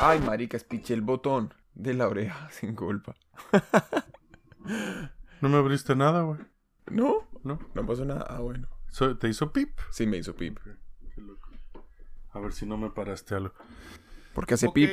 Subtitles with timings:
[0.00, 3.14] Ay, marica, espiché el botón de la oreja sin culpa.
[5.40, 6.40] No me abriste nada, güey.
[6.90, 7.28] ¿No?
[7.44, 7.58] ¿No?
[7.74, 8.26] No pasó nada.
[8.28, 8.68] Ah, bueno.
[8.90, 9.78] So- ¿Te hizo pip?
[9.90, 10.58] Sí, me hizo pip.
[12.32, 13.54] A ver si no me paraste algo.
[14.34, 14.88] Porque hace pip.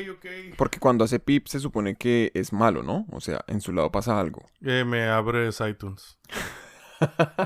[0.57, 3.05] Porque cuando hace pip se supone que es malo, ¿no?
[3.11, 4.43] O sea, en su lado pasa algo.
[4.61, 6.17] Eh, me abres iTunes.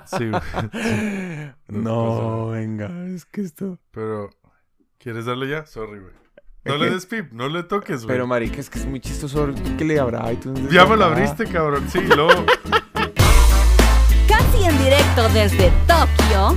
[0.05, 1.52] Sí, güey.
[1.68, 3.80] No, venga, es que esto.
[3.91, 4.30] Pero,
[4.98, 5.66] ¿quieres darle ya?
[5.66, 6.14] Sorry, güey.
[6.64, 8.16] No le des pip, no le toques, güey.
[8.16, 9.49] Pero, marica, es que es muy chistoso
[9.80, 9.95] que le
[10.31, 10.62] iTunes.
[10.62, 11.88] desde Ya me lo abriste, cabrón.
[11.91, 12.45] Sí, luego.
[14.27, 16.55] Casi en directo desde Tokio,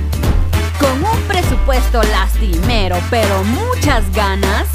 [0.79, 4.67] con un presupuesto lastimero pero muchas ganas.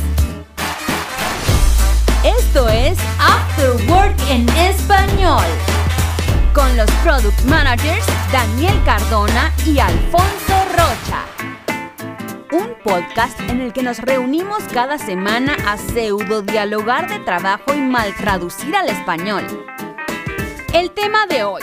[2.25, 5.45] Esto es After Work en español,
[6.53, 11.25] con los product managers Daniel Cardona y Alfonso Rocha.
[12.53, 17.79] Un podcast en el que nos reunimos cada semana a pseudo dialogar de trabajo y
[17.81, 19.45] mal traducir al español.
[20.75, 21.63] El tema de hoy.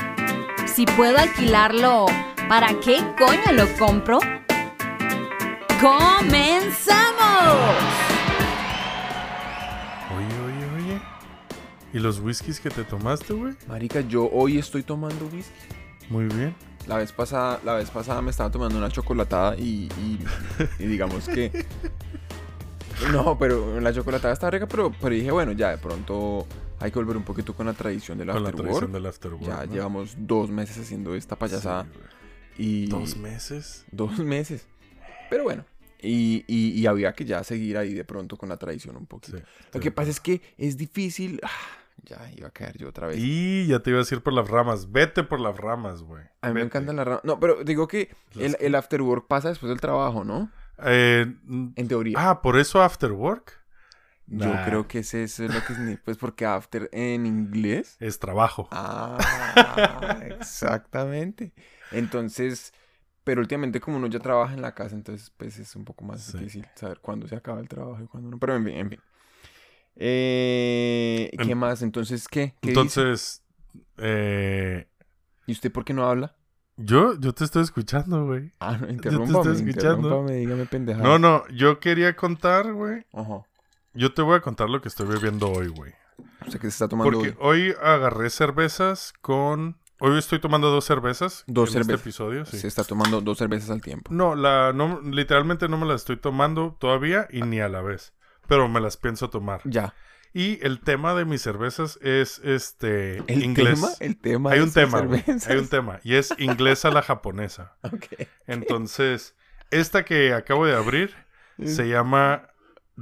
[0.66, 2.06] Si puedo alquilarlo,
[2.48, 4.20] ¿para qué coño lo compro?
[5.82, 7.18] ¡Comenzamos!
[10.16, 11.02] Oye, oye, oye.
[11.92, 13.56] ¿Y los whiskies que te tomaste, güey?
[13.68, 15.52] Marica, yo hoy estoy tomando whisky.
[16.10, 16.56] Muy bien.
[16.88, 20.20] La vez pasada, la vez pasada me estaba tomando una chocolatada y, y,
[20.80, 21.66] y digamos que.
[23.12, 26.48] No, pero la chocolatada está rica, pero, pero dije, bueno, ya de pronto
[26.80, 28.72] hay que volver un poquito con la tradición del Con la afterwork.
[28.72, 29.44] tradición del afterwork.
[29.46, 29.72] Ya ¿no?
[29.74, 31.86] llevamos dos meses haciendo esta payasada.
[32.56, 33.86] Sí, y ¿Dos meses?
[33.92, 34.66] Dos meses.
[35.30, 35.64] Pero bueno.
[36.02, 39.38] Y, y- y había que ya seguir ahí de pronto con la tradición un poquito.
[39.38, 39.44] Sí.
[39.76, 41.40] Lo que pasa es que es difícil.
[41.44, 41.50] ah,
[42.04, 43.18] ya iba a caer yo otra vez.
[43.20, 44.92] Y ya te iba a decir por las ramas.
[44.92, 46.24] Vete por las ramas, güey.
[46.42, 47.24] a mí me encantan las ramas.
[47.24, 50.52] No, pero digo que el, el after work pasa después del trabajo, ¿no?
[50.84, 51.26] Eh,
[51.76, 52.16] En teoría.
[52.30, 53.54] ah, ¿por eso after work?
[54.30, 56.02] Yo creo que eso es lo que significa.
[56.04, 57.96] Pues porque after en inglés.
[58.02, 58.68] Es trabajo.
[58.72, 59.18] Ah,
[60.40, 61.54] exactamente.
[61.92, 62.74] Entonces,
[63.24, 66.22] pero últimamente como uno ya trabaja en la casa, entonces pues es un poco más
[66.24, 66.38] Sí.
[66.38, 68.38] difícil saber cuándo se acaba el trabajo y cuándo no.
[68.38, 69.00] Pero en fin, en fin.
[70.00, 71.82] Eh, ¿Qué En- más?
[71.82, 72.56] Entonces, ¿qué?
[72.62, 73.44] Entonces,
[73.98, 74.88] eh,
[75.46, 76.36] ¿Y usted por qué no habla?
[76.78, 78.52] yo, yo te estoy escuchando, güey.
[78.60, 79.98] Ah, no, te interrúmpame, estoy escuchando.
[80.08, 81.08] interrúmpame, dígame pendejadas.
[81.08, 83.06] No, no, yo quería contar, güey.
[83.14, 83.42] Ajá.
[83.94, 85.94] Yo te voy a contar lo que estoy bebiendo hoy, güey.
[86.46, 87.70] O sea, que se está tomando Porque hoy.
[87.70, 89.78] hoy agarré cervezas con...
[90.00, 91.44] Hoy estoy tomando dos cervezas.
[91.48, 91.94] Dos en cervezas.
[91.96, 92.60] este episodio, sí.
[92.60, 94.14] Se está tomando dos cervezas al tiempo.
[94.14, 98.14] No, la, no, literalmente no me las estoy tomando todavía y ni a la vez.
[98.48, 99.62] Pero me las pienso tomar.
[99.66, 99.94] Ya.
[100.34, 103.76] Y el tema de mis cervezas es este ¿El inglés.
[103.80, 103.90] tema?
[104.00, 105.48] El tema Hay de un tema, cervezas.
[105.48, 106.00] Hay un tema.
[106.04, 107.76] Y es inglés a la japonesa.
[107.84, 108.06] Ok.
[108.46, 109.36] Entonces,
[109.72, 111.14] esta que acabo de abrir
[111.64, 112.50] se llama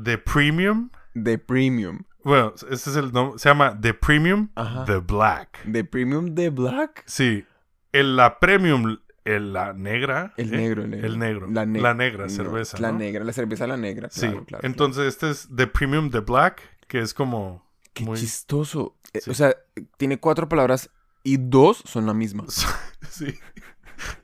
[0.01, 0.89] The Premium.
[1.13, 2.03] De premium.
[2.23, 3.37] Bueno, este es el nombre.
[3.39, 4.85] Se llama The Premium Ajá.
[4.85, 5.63] The Black.
[5.65, 7.03] De premium de black.
[7.05, 7.45] Sí.
[7.91, 10.33] El, la Premium, el- la negra.
[10.37, 10.57] El ¿eh?
[10.57, 11.07] negro, el negro.
[11.07, 11.47] El negro.
[11.47, 12.77] La, La, ne- negra no, cerveza.
[12.79, 12.99] La ¿no?
[12.99, 14.07] negra, la cerveza la negra.
[14.11, 14.21] Sí.
[14.21, 17.65] Claro, claro, Entonces, este es The Premium The Black, que es como.
[17.93, 18.95] Qué muy- chistoso.
[19.13, 19.29] Eh, Sí.
[19.31, 19.55] O sea,
[19.97, 20.89] tiene cuatro palabras
[21.23, 22.45] y dos son la misma.
[23.09, 23.33] sí.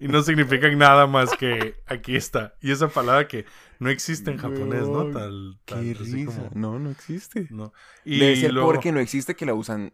[0.02, 2.56] Y no significan nada más que aquí está.
[2.62, 3.46] Y esa palabra que
[3.80, 5.06] no existe en japonés, ¿no?
[5.12, 6.26] Tal, tal, Qué risa.
[6.26, 7.48] como- No, no existe.
[7.50, 7.72] no.
[8.04, 9.94] Y Debe ser luego- porque no existe que la usan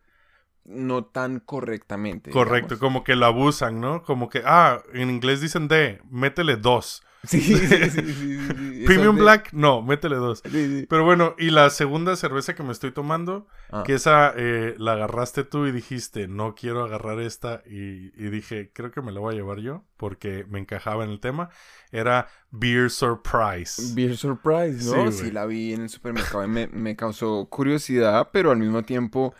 [0.67, 2.31] no tan correctamente.
[2.31, 2.79] Correcto, digamos.
[2.79, 4.03] como que la abusan, ¿no?
[4.03, 7.03] Como que, ah, en inglés dicen de, métele dos.
[7.27, 8.83] Sí, sí, sí, sí, sí.
[8.85, 10.41] Premium de- Black, no, métele dos.
[10.87, 14.93] Pero bueno, y la segunda cerveza que me estoy tomando, Ah, que esa eh, la
[14.93, 19.19] agarraste tú y dijiste, no quiero agarrar esta, y, y dije, creo que me la
[19.19, 21.49] voy a llevar yo, porque me encajaba en el tema,
[21.91, 23.93] era Beer Surprise.
[23.93, 25.11] Beer Surprise, ¿no?
[25.11, 29.33] Sí, la vi en el supermercado y me, me causó curiosidad, pero al mismo tiempo,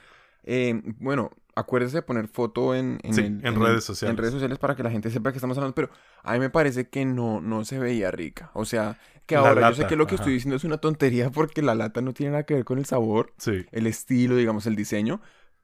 [0.48, 4.14] eh, bueno, acuérdese de poner foto en, en, Sí, el- en el- redes sociales.
[4.14, 5.90] En redes sociales para que la gente sepa que estamos hablando, pero
[6.24, 8.52] a mí me parece que no, no se veía rica.
[8.54, 10.24] O sea, que La ahora yo sé que lo que ajá.
[10.24, 12.86] estoy diciendo es una tontería porque la lata no tiene nada que ver con el
[12.86, 15.22] sabor, Sí, el estilo, digamos, el diseño,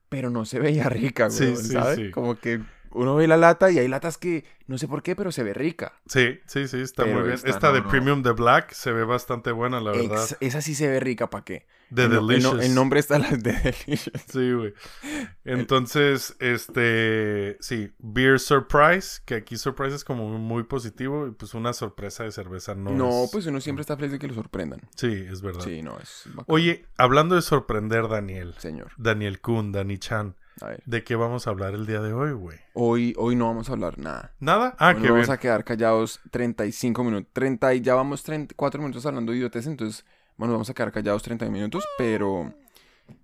[0.08, 1.96] pero no se veía rica, güey, sí, ¿sabes?
[1.96, 2.10] sí.
[2.10, 2.64] Como que
[2.94, 5.52] uno ve la lata y hay latas que no sé por qué, pero se ve
[5.52, 5.92] rica.
[6.06, 7.34] sí, sí, sí, está Pero muy bien.
[7.34, 7.88] esta Esta no, de no.
[7.88, 10.22] Premium The Black se ve bastante buena, la verdad.
[10.24, 11.66] Ex- esa sí se ve rica, ¿para qué?
[11.94, 12.64] The el, el Delicious.
[12.64, 13.52] el nombre está las de
[13.86, 14.22] Delicious.
[14.26, 14.72] Sí, güey.
[15.44, 21.72] Entonces, este, sí, Beer Surprise, que aquí Surprise es como muy positivo y pues una
[21.72, 24.80] sorpresa de cerveza no No, es- pues uno siempre está feliz de que lo sorprendan.
[24.96, 25.60] Sí, es verdad.
[25.62, 26.44] Sí, no, es bacán.
[26.48, 30.82] Oye, hablando de sorprender, Daniel, Señor, Daniel Kun, Dani Chan, a ver.
[30.86, 32.58] ¿de qué vamos a hablar el día de hoy, güey?
[32.74, 34.34] Hoy, hoy no vamos a hablar nada.
[34.40, 34.74] ¿Nada?
[34.78, 35.34] Ah, Hoy qué nos vamos bien.
[35.34, 37.32] a quedar callados 35 minutos.
[37.32, 40.04] 30 y ya vamos 34 minutos hablando de idiotes, entonces
[40.36, 42.52] bueno, vamos a quedar callados 30 minutos, pero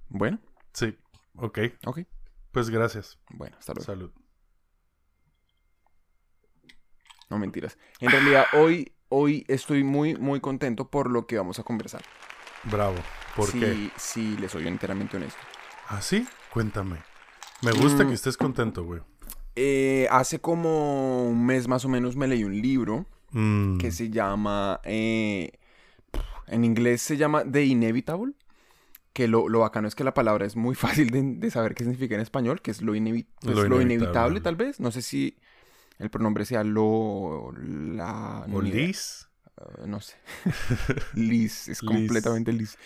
[0.09, 0.39] bueno,
[0.73, 0.97] Sí,
[1.37, 1.59] ok.
[1.87, 2.01] ok.
[2.53, 3.19] Pues gracias.
[3.31, 3.85] Bueno, hasta luego.
[3.87, 4.11] Salud.
[7.29, 7.79] No mentiras.
[8.01, 12.03] En realidad, hoy, hoy estoy muy, muy contento por lo que vamos a conversar.
[12.65, 12.97] Bravo.
[13.37, 13.91] ¿Por si, qué?
[13.97, 15.41] Si le soy enteramente honesto.
[15.89, 16.27] ¿Ah, sí?
[16.53, 16.99] Cuéntame.
[17.63, 18.09] Me gusta Mm.
[18.09, 19.01] que estés contento, güey.
[19.57, 24.11] Eh, hace como un mes más o menos me leí un libro Mm, que se
[24.11, 25.53] llama, eh,
[26.49, 28.33] en inglés se llama The Inevitable,
[29.13, 30.75] que lo, lo bacano es que la palabra es muy
[31.05, 33.81] fácil de, de saber qué significa en español, que es lo, inevi- pues, Lo lo
[33.81, 33.95] inevitable.
[33.95, 35.37] inevitable tal vez, no sé si
[35.99, 38.47] el pronombre sea lo, la...
[38.53, 38.87] ¿O ni idea.
[38.87, 39.29] Liz?
[39.59, 40.15] Uh, no sé.
[41.15, 42.79] Liz, es completamente Liz.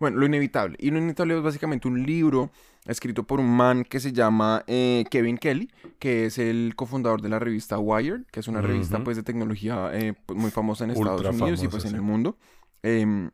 [0.00, 0.76] Bueno, Lo Inevitable.
[0.80, 2.50] Y Lo Inevitable es básicamente un libro
[2.86, 7.28] escrito por un man que se llama eh, Kevin Kelly, que es el cofundador de
[7.28, 10.90] la revista Wired, que es una revista pues de tecnología eh, pues, muy famosa en
[10.90, 12.38] Estados Ultra Unidos y pues en el mundo.
[12.82, 13.30] Em,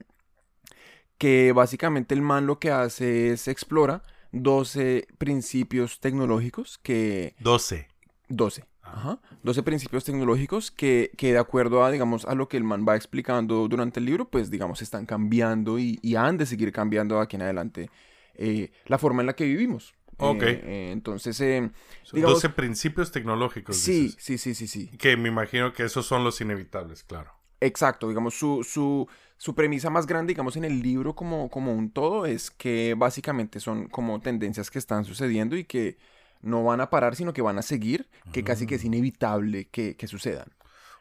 [1.19, 4.03] que básicamente el man lo que hace es explora
[4.33, 7.89] 12 principios tecnológicos que 12.
[8.29, 8.65] 12.
[8.93, 9.19] Ajá.
[9.43, 12.97] 12 principios tecnológicos que, que de acuerdo a, digamos, a lo que el man va
[12.97, 17.23] explicando durante el libro, pues, digamos, están cambiando y, y han de seguir cambiando de
[17.23, 17.91] aquí en adelante
[18.35, 19.95] eh, la forma en la que vivimos.
[20.19, 20.43] Ok.
[20.43, 21.71] Eh, eh, entonces, eh,
[22.03, 23.77] Son Digamos- 12 principios tecnológicos.
[23.77, 24.17] sí, dices.
[24.23, 24.89] sí, sí, sí, sí.
[24.99, 27.33] Que me imagino que esos son los inevitables, claro.
[27.61, 29.09] Exacto, digamos, su, su,
[29.39, 33.61] su premisa más grande, digamos, en el libro como, como un todo es que básicamente
[33.61, 35.97] son como tendencias que están sucediendo y que
[36.43, 38.87] no van a parar, sino que van a seguir, que casi que es Ah.
[38.87, 40.53] inevitable que, que sucedan.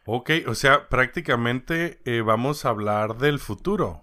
[0.04, 4.02] Ok, o sea, prácticamente eh, vamos a hablar del futuro.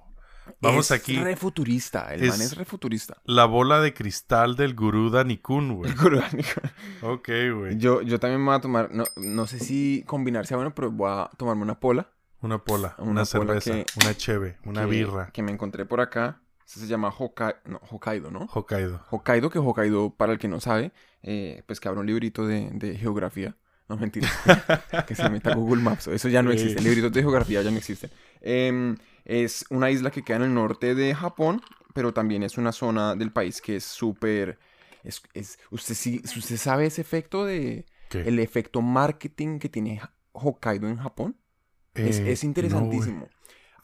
[0.60, 1.18] Vamos es aquí.
[1.18, 3.22] re futurista, el Es- man es re futurista.
[3.24, 5.94] La bola de cristal del gurú Danikun, güey.
[7.02, 7.78] Ok, güey.
[7.78, 10.92] yo, yo también me voy a tomar, no, no sé si combinar sea bueno, pero
[10.92, 12.10] voy a tomarme una pola.
[12.42, 15.30] Una pola, una, Una pola cerveza, que- una cheve, una que- birra.
[15.32, 16.42] Que me encontré por acá.
[16.74, 18.50] Ese se llama Hokkaido, no, Hokkaido, ¿no?
[18.52, 19.00] Hokkaido.
[19.12, 20.92] Hokkaido, que Hokkaido, para el que no sabe,
[21.22, 23.56] eh, pues que habrá un librito de, de geografía.
[23.88, 24.28] No, mentira.
[25.08, 26.08] que se meta a Google Maps.
[26.08, 26.82] Eso ya no existe.
[26.82, 28.10] Libritos de geografía ya no existen.
[28.42, 31.62] Em, es una isla que queda en el norte de Japón,
[31.94, 34.58] pero también es una zona del país que es súper...
[35.04, 37.86] Es, es- usted, sí, usted sabe ese efecto de...
[38.10, 38.22] ¿Qué?
[38.22, 41.36] El efecto marketing que tiene Hokkaido en Japón.
[41.94, 43.28] es, Eh, es interesantísimo.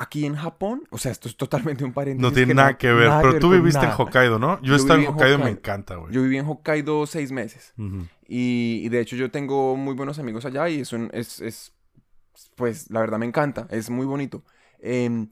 [0.01, 2.21] Aquí en Japón, o sea, esto es totalmente un paréntesis.
[2.21, 3.91] No tiene que nada que ver, nada pero tú viviste en.
[3.91, 4.61] Hokkaido, ¿no?
[4.61, 6.13] Yo, he estado en Hokkaido y me encanta, güey.
[6.13, 7.73] Yo viví en Hokkaido seis meses.
[8.27, 11.73] Y, y de hecho yo tengo muy buenos amigos allá y es, un- es, es
[12.55, 14.43] pues la verdad me encanta, es muy bonito.
[14.79, 15.29] Em,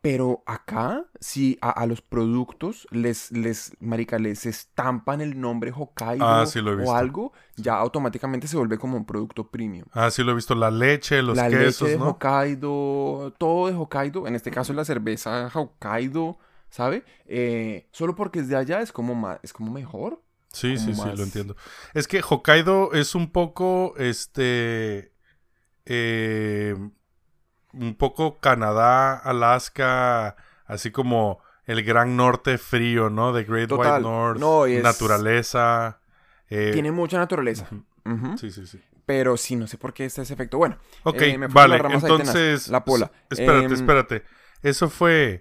[0.00, 6.24] pero acá, si a, a los productos les, les, marica, les estampan el nombre Hokkaido
[6.24, 6.90] Ah, sí lo he visto.
[6.90, 9.86] o algo, ya automáticamente se vuelve como un producto premium.
[9.92, 10.54] Ah, sí lo he visto.
[10.54, 12.10] La leche, los la quesos, leche de ¿no?
[12.10, 16.38] Hokkaido, todo de Hokkaido, en este caso la cerveza Hokkaido,
[16.70, 17.04] ¿sabe?
[17.26, 20.22] Eh, solo porque es de allá es como, más, es como mejor.
[20.52, 21.56] Sí, sí, como sí, más- lo entiendo.
[21.94, 25.12] Es que Hokkaido es un poco, este,
[25.84, 26.76] eh,
[27.80, 30.36] un poco Canadá, Alaska,
[30.66, 33.32] así como el gran norte frío, ¿no?
[33.34, 33.92] The Great Total.
[33.94, 36.00] White North, No, es- naturaleza.
[36.50, 37.66] eh, Tiene mucha naturaleza.
[38.38, 38.80] Sí, sí, sí.
[39.04, 40.58] Pero sí, no sé por qué está ese efecto.
[40.58, 42.02] Bueno, Ok, Eh, me vale, tenaz.
[42.02, 42.68] entonces...
[42.68, 43.10] La pola.
[43.30, 44.22] Espérate, Em, espérate.
[44.62, 45.40] Eso fue...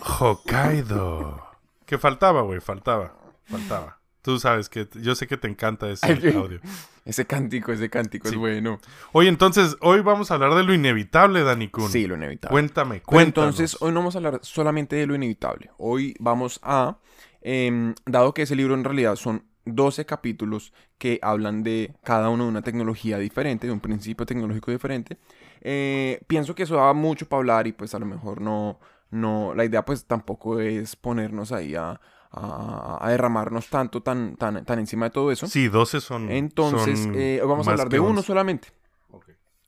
[0.20, 1.42] Hokkaido.
[1.86, 3.14] Que faltaba, güey, faltaba.
[3.44, 3.98] Faltaba.
[4.24, 4.88] Tú sabes que...
[5.02, 6.58] Yo sé que te encanta ese audio.
[7.04, 8.34] ese cántico, ese cántico Sí.
[8.34, 8.80] es bueno.
[9.12, 11.90] Oye, entonces, hoy vamos a hablar de lo inevitable, Dani Kun.
[11.90, 12.54] Sí, lo inevitable.
[12.54, 13.60] Cuéntame, cuéntanos.
[13.60, 15.70] entonces, hoy no vamos a hablar solamente de lo inevitable.
[15.76, 16.96] Hoy vamos a,
[17.42, 22.44] em, dado que ese libro en realidad son 12 capítulos que hablan de cada uno
[22.44, 25.18] de una tecnología diferente, de un principio tecnológico diferente,
[25.60, 28.78] eh, pienso que eso da mucho para hablar y pues a lo mejor no,
[29.10, 32.00] no, la idea pues tampoco es ponernos ahí a,
[32.36, 35.46] a- a derramarnos tanto, tan, tan, tan encima de todo eso.
[35.46, 36.30] Sí, 12 son.
[36.30, 38.22] Entonces, son eh, hoy vamos a hablar de uno 11.
[38.26, 38.68] solamente.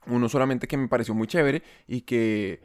[0.08, 2.60] Uno solamente que me pareció muy chévere y que,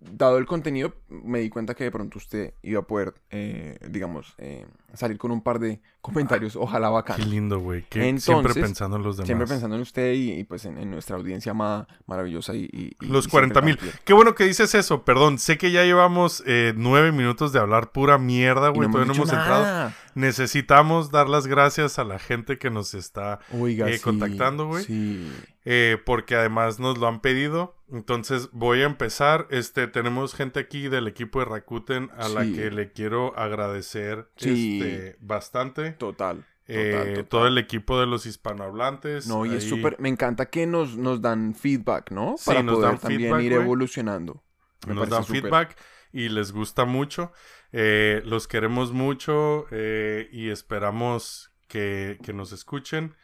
[0.00, 4.34] dado el contenido, me di cuenta que de pronto usted iba a poder, eh, digamos,
[4.38, 7.30] eh, salir con un par de comentarios, ojalá Qué bacán.
[7.30, 7.84] lindo, güey.
[8.18, 9.26] Siempre pensando en los demás.
[9.26, 12.68] Siempre pensando en usted y, y, pues en, en nuestra audiencia amada, maravillosa y...
[12.72, 13.78] y- y- Los y siempre 40 mil.
[14.04, 15.04] Qué bueno que dices eso.
[15.04, 18.88] Perdón, sé que ya llevamos eh, nueve minutos de hablar pura mierda, güey.
[18.88, 19.92] no Todavía no hemos entrado.
[20.14, 24.84] Necesitamos dar las gracias a la gente que nos está Oiga, sí, contactando, güey.
[24.84, 25.30] Sí.
[25.64, 27.76] Eh, porque además nos lo han pedido.
[27.92, 29.46] Entonces voy a empezar.
[29.50, 34.80] Este, tenemos gente aquí del equipo de Rakuten a la que le quiero agradecer Sí.
[34.82, 35.90] este, bastante.
[35.92, 36.46] Total.
[36.66, 37.26] eh, Total, total.
[37.28, 39.26] todo el equipo de los hispanohablantes.
[39.26, 42.36] No, y es súper, me encanta que nos, nos dan feedback, ¿no?
[42.38, 44.42] Sí, Para nos poder dan también feedback, ir evolucionando.
[44.86, 45.76] Me nos dan feedback
[46.12, 47.32] y les gusta mucho.
[47.72, 53.14] Eh, los queremos mucho eh, y esperamos que, que nos escuchen.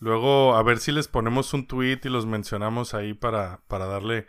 [0.00, 4.26] Luego, a ver si les ponemos un tweet y los mencionamos ahí para, para darle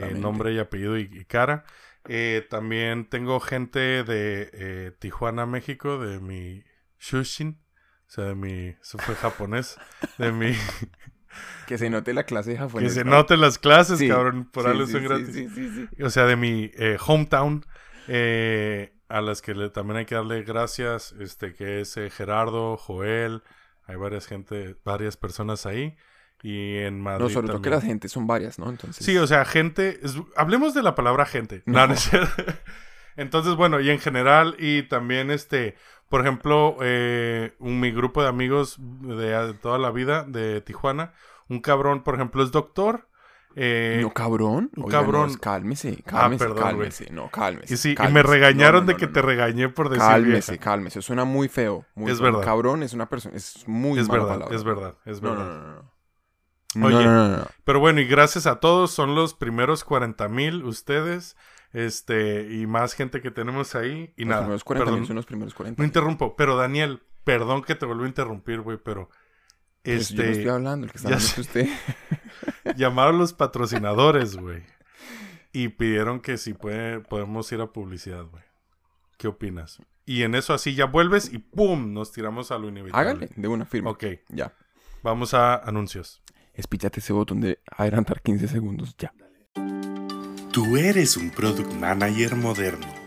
[0.00, 1.64] eh, nombre y apellido y, y cara.
[2.08, 6.64] Eh, también tengo gente de eh, Tijuana, México, de mi
[6.98, 7.60] Shushin.
[8.08, 8.68] O sea, de mi...
[8.80, 9.78] Eso fue japonés.
[10.18, 10.52] De mi...
[11.66, 12.92] Que se note la clase de que japonés.
[12.94, 13.12] se ¿no?
[13.12, 14.50] noten las clases, Sí, cabrón.
[14.50, 15.34] Por sí, algo sí, son sí, gratis.
[15.34, 16.02] Sí, sí, sí.
[16.02, 17.64] O sea, de mi eh, hometown.
[18.08, 21.12] eh, a las que le- también hay que darle gracias.
[21.20, 23.42] Este, que es eh, Gerardo, Joel.
[23.86, 25.96] Hay varias gente, varias personas ahí.
[26.42, 27.24] Y en Madrid.
[27.24, 28.68] No, sobre todo que las gentes son varias, ¿no?
[28.68, 29.04] Entonces.
[29.06, 30.00] Sí, o sea, gente.
[30.02, 31.62] es- hablemos de la palabra gente.
[31.66, 31.94] No, No.
[31.94, 31.94] no.
[33.16, 35.76] Entonces, bueno, y en general, y también este,
[36.08, 41.12] por ejemplo, eh, un, mi grupo de amigos de, de toda la vida de Tijuana,
[41.48, 43.08] un cabrón, por ejemplo, es doctor.
[43.56, 44.70] Eh, no, cabrón.
[44.76, 45.30] Oiga, cabrón.
[45.30, 46.72] es- cálmese, cálmese, perdón, güey.
[46.90, 47.10] cálmese.
[47.12, 47.74] No, cálmese.
[47.74, 48.14] y sí, y cálmese.
[48.14, 50.64] me regañaron no, de que te regañé por decir Cálmese, vieja.
[50.64, 51.02] cálmese.
[51.02, 51.84] Suena muy feo.
[51.94, 52.26] Muy Es feo.
[52.32, 52.44] verdad.
[52.44, 53.36] Cabrón es una persona.
[53.36, 54.56] Es muy Es mala verdad, palabra.
[54.56, 55.44] es verdad, es verdad.
[55.44, 55.82] no, no,
[56.74, 56.86] no.
[56.86, 57.44] Oye.
[57.64, 61.36] Pero bueno, y gracias a todos, son los primeros 40 mil ustedes,
[61.74, 64.40] este, y más gente que tenemos ahí, y Los nada.
[64.42, 65.00] primeros 40 perdón.
[65.00, 65.80] mil son los primeros 40.
[65.82, 69.10] No interrumpo, pero Daniel, perdón que te vuelvo a interrumpir, güey, pero
[69.82, 71.68] Pues yo no estoy este hablando, el que está ya hablando usted.
[72.76, 74.62] llamaron los patrocinadores, güey.
[75.52, 78.42] Y pidieron que si puede, podemos ir a publicidad, güey.
[79.18, 79.78] ¿Qué opinas?
[80.06, 81.92] Y en eso así ya vuelves y ¡pum!
[81.92, 83.10] Nos tiramos a lo inevitable.
[83.10, 83.90] Hágale, de una firma.
[83.90, 84.54] Ok, Ya.
[85.02, 86.22] vamos a anuncios.
[86.54, 88.96] Espíchate ese botón de adelantar 15 segundos.
[88.98, 89.12] Ya.
[90.52, 93.01] Tú eres un product manager moderno.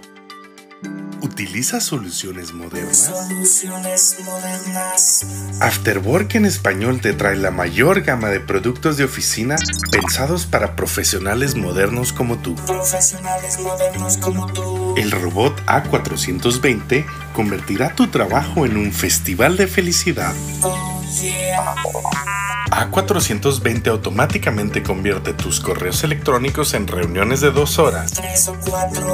[1.21, 2.97] ¿Utilizas soluciones modernas?
[2.97, 5.25] Soluciones modernas.
[5.59, 9.55] Afterwork en español te trae la mayor gama de productos de oficina
[9.91, 12.55] pensados para profesionales modernos como tú.
[12.55, 14.95] Profesionales modernos como tú.
[14.97, 20.33] El robot A420 convertirá tu trabajo en un festival de felicidad.
[20.61, 22.44] Oh yeah.
[22.71, 28.13] A420 automáticamente convierte tus correos electrónicos en reuniones de dos horas.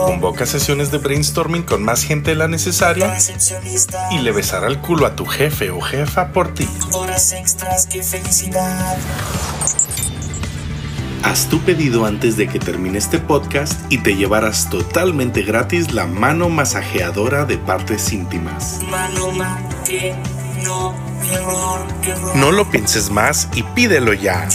[0.05, 3.17] Convoca sesiones de brainstorming con más gente de la necesaria
[4.12, 6.67] y le besará el culo a tu jefe o jefa por ti.
[6.93, 8.98] Horas extras, qué felicidad.
[11.24, 16.08] Haz tu pedido antes de que termine este podcast y te llevarás totalmente gratis la
[16.08, 18.79] mano masajeadora de partes íntimas.
[18.89, 20.15] Mano man, que
[20.63, 21.10] no.
[22.35, 24.47] No lo pienses más y pídelo ya.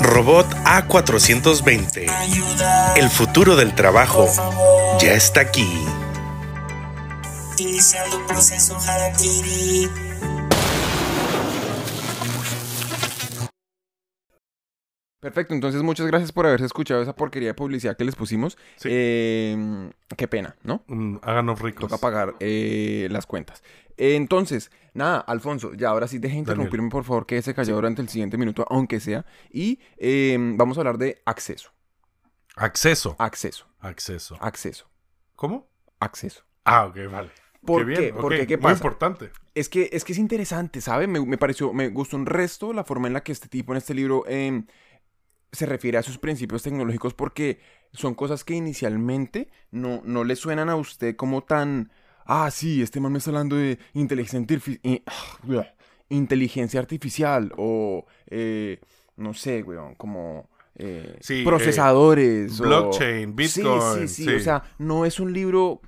[0.00, 2.08] Robot A420.
[2.08, 2.94] Ayuda.
[2.94, 4.28] El futuro del trabajo
[4.98, 5.68] ya está aquí.
[15.20, 18.56] Perfecto, entonces muchas gracias por haberse escuchado esa porquería de publicidad que les pusimos.
[18.76, 18.88] Sí.
[18.92, 20.84] Eh, qué pena, ¿no?
[20.86, 21.88] Mm, háganos ricos.
[21.88, 23.62] Toca pagar eh, las cuentas.
[23.96, 28.02] Entonces, nada, Alfonso, ya ahora sí deje de interrumpirme, por favor, que se calló durante
[28.02, 29.24] el siguiente minuto, aunque sea.
[29.50, 31.70] Y eh, vamos a hablar de acceso.
[32.56, 33.16] Acceso.
[33.18, 33.66] Acceso.
[33.80, 34.36] Acceso.
[34.40, 34.88] Acceso.
[35.34, 35.68] ¿Cómo?
[36.00, 36.44] Acceso.
[36.64, 37.30] Ah, ok, vale.
[37.64, 38.00] ¿Por qué qué?
[38.00, 38.74] bien, Porque, ok, ¿qué Muy pasa?
[38.74, 39.30] importante.
[39.54, 41.06] Es que, es que es interesante, ¿sabe?
[41.06, 43.78] Me, me pareció, me gustó un resto la forma en la que este tipo en
[43.78, 44.64] este libro eh,
[45.52, 47.60] se refiere a sus principios tecnológicos porque
[47.92, 51.90] son cosas que inicialmente no, no le suenan a usted como tan...
[52.26, 55.02] Ah, sí, este man me está hablando de inteligencia, eh,
[56.08, 58.06] inteligencia artificial o...
[58.28, 58.80] eh,
[59.16, 60.48] no sé, weón, como...
[60.76, 62.60] eh, Sí, procesadores.
[62.60, 64.34] eh, o- blockchain, Sí, Bitcoin, sí, sí, sí.
[64.34, 65.80] O sea, no es un libro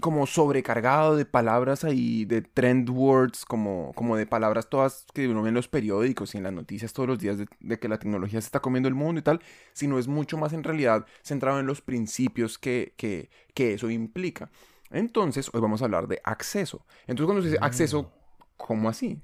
[0.00, 5.42] como sobrecargado de palabras ahí, de trend words, como, como de palabras todas que uno
[5.42, 7.98] ve en los periódicos y en las noticias todos los días de, de que la
[7.98, 9.40] tecnología se está comiendo el mundo y tal,
[9.72, 14.50] sino es mucho más en realidad centrado en los principios que, que, que eso implica.
[14.92, 16.84] Entonces, hoy vamos a hablar de acceso.
[17.06, 18.12] Entonces, cuando se dice acceso,
[18.56, 19.20] ¿cómo así?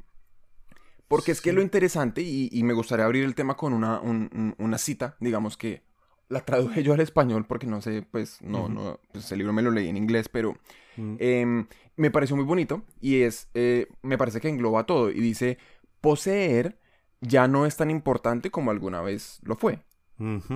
[1.09, 4.31] Porque es que lo interesante, y, y me gustaría abrir el tema con una, un-
[4.35, 5.83] un- una cita, digamos que
[6.29, 9.63] la traduje yo al español porque no sé, pues no, no, pues el libro me
[9.63, 10.55] lo leí en inglés, pero
[10.97, 15.21] Mm, em, me pareció muy bonito y es, eh, me parece que engloba todo y
[15.21, 15.57] dice,
[16.01, 16.79] poseer
[17.21, 19.85] ya no es tan importante como alguna vez lo fue.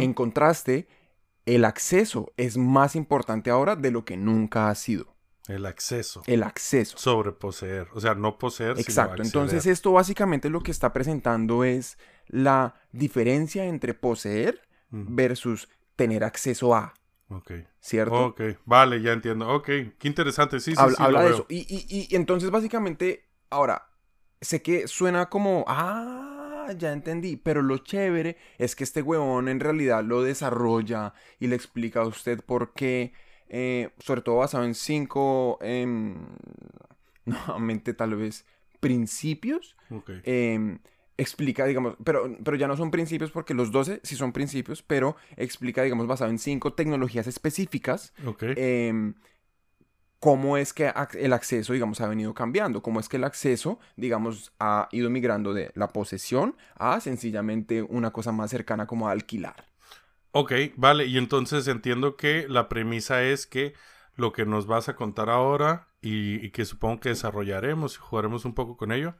[0.00, 0.88] En contraste,
[1.46, 5.14] el acceso es más importante ahora de lo que nunca ha sido.
[5.48, 6.22] El acceso.
[6.26, 6.96] El acceso.
[6.98, 7.88] Sobre poseer.
[7.94, 9.16] O sea, no poseer, Exacto.
[9.16, 15.68] sino Entonces esto básicamente lo que está presentando es la diferencia entre poseer Ujú, versus
[15.96, 16.94] tener acceso a.
[17.28, 17.52] Ok.
[17.80, 18.26] ¿cierto?
[18.26, 19.48] Ok, vale, ya entiendo.
[19.48, 20.60] Ok, qué interesante.
[20.60, 21.02] Sí, sí, habla sí.
[21.02, 21.36] habla lo de veo.
[21.38, 21.46] eso.
[21.48, 23.88] Y, y- y entonces básicamente, ahora,
[24.40, 26.31] sé que suena como, ah,
[26.70, 31.56] ya entendí, pero lo chévere es que este huevón en realidad lo desarrolla y le
[31.56, 33.12] explica a usted por qué,
[33.48, 36.14] eh, sobre todo basado en cinco, em,
[37.24, 38.46] nuevamente tal vez,
[38.80, 39.76] principios.
[39.90, 40.10] Ok.
[40.24, 40.78] em,
[41.18, 45.14] explica, digamos, pero, pero ya no son principios porque los 12 sí son principios, pero
[45.36, 48.42] explica, digamos, basado en cinco tecnologías específicas Ok.
[48.56, 49.14] em,
[50.22, 54.52] cómo es que el acceso, digamos, ha venido cambiando, cómo es que el acceso, digamos,
[54.60, 59.66] ha ido migrando de la posesión a sencillamente una cosa más cercana como alquilar.
[60.30, 61.06] Ok, vale.
[61.06, 63.74] Y entonces entiendo que la premisa es que
[64.14, 68.54] lo que nos vas a contar ahora y que supongo que desarrollaremos y jugaremos un
[68.54, 69.16] poco con ello,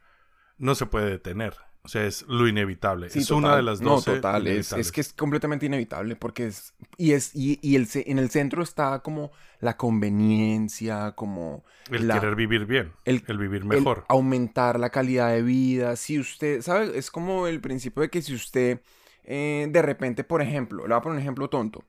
[0.56, 1.56] no se puede detener.
[1.84, 3.10] O sea, es lo inevitable.
[3.10, 3.44] Sí, es total.
[3.44, 6.74] una de las No, 12 total, es, es que es completamente inevitable porque es...
[6.96, 11.64] Y, es, y, y el, en el centro está como la conveniencia, como...
[11.90, 14.04] El la- querer vivir bien, el- el, vivir el mejor.
[14.08, 15.96] aumentar la calidad de vida.
[15.96, 16.96] Si usted, ¿sabe?
[16.96, 18.80] Es como el principio de que si usted
[19.24, 21.84] eh, de repente, por ejemplo, le voy a poner un ejemplo tonto.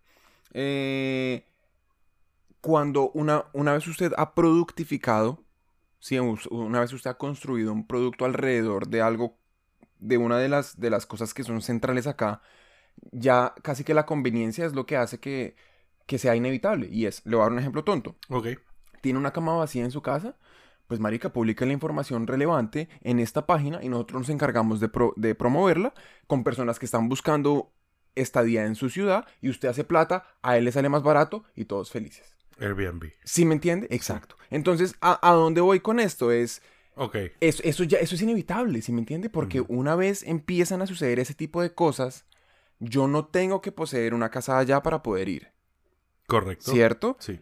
[0.54, 1.46] Eh,
[2.62, 5.44] cuando una, una vez usted ha productificado,
[6.00, 9.38] si una vez usted ha construido un producto alrededor de algo,
[10.08, 12.42] de una de las, de las cosas que son centrales acá,
[13.12, 15.56] ya casi que la conveniencia es lo que hace que,
[16.06, 16.88] que sea inevitable.
[16.92, 18.48] Y es, le voy a dar un ejemplo tonto Ok,
[19.02, 20.36] tiene una cama vacía en su casa,
[20.88, 25.14] pues marica, publica la información relevante en esta página y nosotros nos encargamos de, pro-
[25.16, 25.94] de promoverla
[26.28, 27.72] con personas que están buscando
[28.16, 31.66] estadía en su ciudad y usted hace plata, a él le sale más barato y
[31.66, 32.36] todos felices.
[32.60, 33.12] Airbnb.
[33.24, 33.88] ¿Sí me entiende?
[33.90, 34.36] Exacto.
[34.52, 36.32] Entonces, ¿a, a dónde voy con esto?
[36.32, 36.62] Es,
[36.96, 39.30] Ok, eso, eso ya, eso es inevitable, ¿sí me entiende?
[39.30, 42.26] Porque una vez empiezan a suceder ese tipo de cosas,
[42.80, 45.48] yo no tengo que poseer una casa allá para poder ir,
[46.28, 46.72] correcto.
[46.72, 47.18] ¿cierto?
[47.20, 47.40] Sí.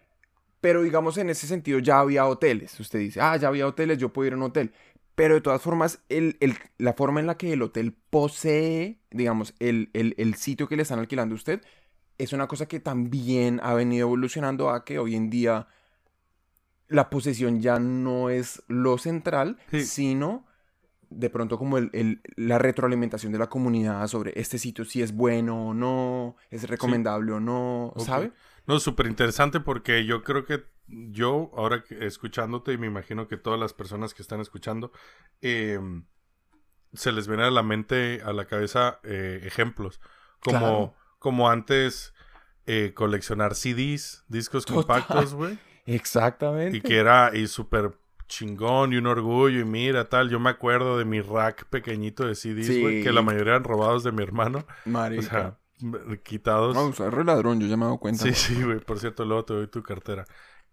[0.62, 2.80] Pero digamos, en ese sentido ya había hoteles.
[2.80, 4.72] Usted dice, ah, ya había hoteles, yo puedo ir a un hotel.
[5.16, 9.54] Pero de todas formas, el, el- la forma en la que el hotel posee, digamos,
[9.60, 11.62] el, el- el sitio que le están alquilando a usted,
[12.18, 15.68] es una cosa que también ha venido evolucionando a que hoy en día
[16.92, 19.84] la posesión ya no es lo central, Sí.
[19.84, 20.46] sino
[21.10, 25.14] de pronto como el, el- la retroalimentación de la comunidad sobre este sitio si es
[25.14, 28.06] bueno o no, es recomendable o no, Ok.
[28.06, 28.32] ¿sabe?
[28.66, 33.60] No, súper interesante porque yo creo que yo, ahora escuchándote, y me imagino que todas
[33.60, 34.92] las personas que están escuchando,
[35.42, 35.80] eh,
[36.94, 40.00] se les viene a la mente, a la cabeza, eh, ejemplos.
[40.42, 40.96] Como, Claro.
[41.20, 42.14] como antes
[42.68, 45.58] eh, coleccionar CDs, discos compactos, güey.
[45.86, 46.78] Exactamente.
[46.78, 50.30] Y que era y súper chingón y un orgullo y mira tal.
[50.30, 53.04] Yo me acuerdo de mi rack pequeñito de CDs, Sí.
[53.04, 54.66] que la mayoría eran robados de mi hermano.
[54.86, 55.22] O Marica.
[55.24, 56.74] sea, m- quitados.
[56.76, 58.24] No, soy re ladrón, yo ya me he dado cuenta.
[58.24, 58.80] Sí, sí, güey.
[58.80, 60.26] Por cierto, luego te doy tu cartera.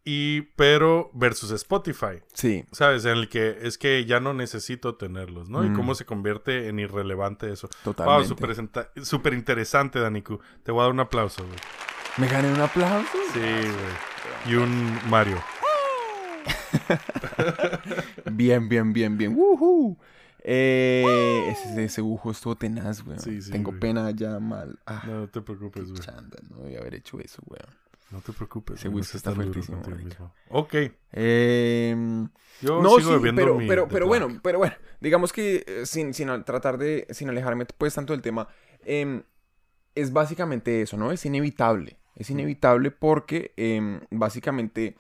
[0.05, 3.05] Y, pero, versus Spotify, Sí, ¿sabes?
[3.05, 5.65] En el que es que ya no necesito tenerlos, ¿no?
[5.65, 5.75] Y Mm.
[5.77, 7.69] cómo se convierte en irrelevante eso.
[7.85, 8.55] Wow, totalmente.
[8.55, 10.39] senta- súper interesante, Daniku.
[10.63, 11.59] Te voy a dar un aplauso, güey.
[12.17, 13.09] ¿Me gané un aplauso?
[13.35, 14.18] Sí, güey.
[14.47, 15.39] Y un Mario.
[18.31, 19.35] Bien, bien, bien, bien.
[19.37, 19.97] ¡Woohoo!
[20.43, 23.21] Eh, ese, ese bujo estuvo tenaz, weón.
[23.21, 23.81] Sí, sí, Tengo güey.
[23.81, 24.79] pena ya mal.
[24.87, 26.01] Ah, No, no te preocupes, güey.
[26.03, 27.67] chanda, no debía haber hecho eso, weón.
[28.11, 28.79] No te preocupes.
[28.79, 30.33] Ese whisky está fuertísimo, mismo.
[30.49, 30.75] Ok.
[31.13, 31.95] Eh,
[32.63, 35.85] Yo no, sigo sí, bebiendo pero, mi pero, pero bueno, pero bueno, digamos que eh,
[35.85, 38.49] sin, sin tratar de, sin alejarme pues tanto del tema,
[38.85, 39.23] em,
[39.95, 41.13] es básicamente eso, ¿no?
[41.13, 44.97] Es inevitable, es inevitable porque em, básicamente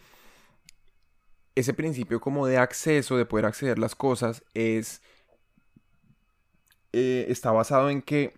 [1.54, 5.02] ese principio como de acceso, de poder acceder a las cosas, es,
[6.92, 8.34] eh, está basado en que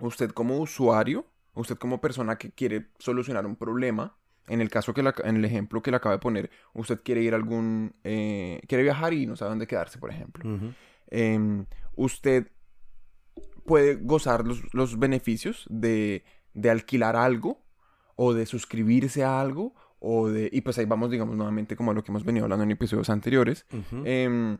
[0.00, 4.16] usted como usuario, usted como persona que quiere solucionar un problema,
[4.48, 7.22] en el caso que la- en el ejemplo que le acabo de poner, usted quiere
[7.22, 10.42] ir a algún, eh, quiere viajar y no sabe dónde quedarse, por ejemplo.
[11.08, 12.48] Em, usted
[13.64, 17.62] puede gozar los, los beneficios de, de alquilar algo
[18.22, 21.94] o de suscribirse a algo o de, y pues ahí vamos, digamos, nuevamente como a
[21.94, 23.64] lo que hemos venido hablando en episodios anteriores,
[24.04, 24.58] em,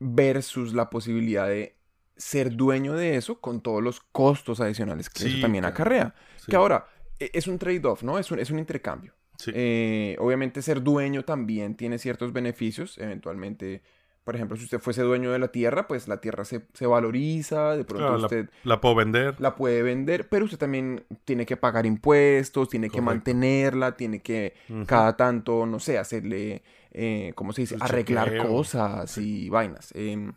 [0.00, 1.76] versus la posibilidad de
[2.16, 5.74] ser dueño de eso con todos los costos adicionales que Sí, eso también claro.
[5.74, 6.14] acarrea.
[6.36, 6.46] Sí.
[6.50, 6.86] Que ahora
[7.18, 8.18] e- es un trade-off, ¿no?
[8.18, 9.14] Es un, es un intercambio.
[9.38, 9.52] Sí.
[9.54, 12.98] Eh, obviamente ser dueño también tiene ciertos beneficios.
[12.98, 13.82] Eventualmente,
[14.26, 17.76] por ejemplo, si usted fuese dueño de la tierra, pues la tierra se, se valoriza,
[17.76, 19.36] de pronto Claro, la- usted la puedo vender.
[19.38, 24.54] la puede vender, pero usted también tiene que pagar impuestos, tiene que mantenerla, tiene que
[24.86, 27.76] cada tanto, no sé, hacerle, eh, ¿cómo se dice?
[27.76, 28.48] El Arreglar chequeo.
[28.48, 29.92] cosas y vainas.
[29.94, 30.32] em,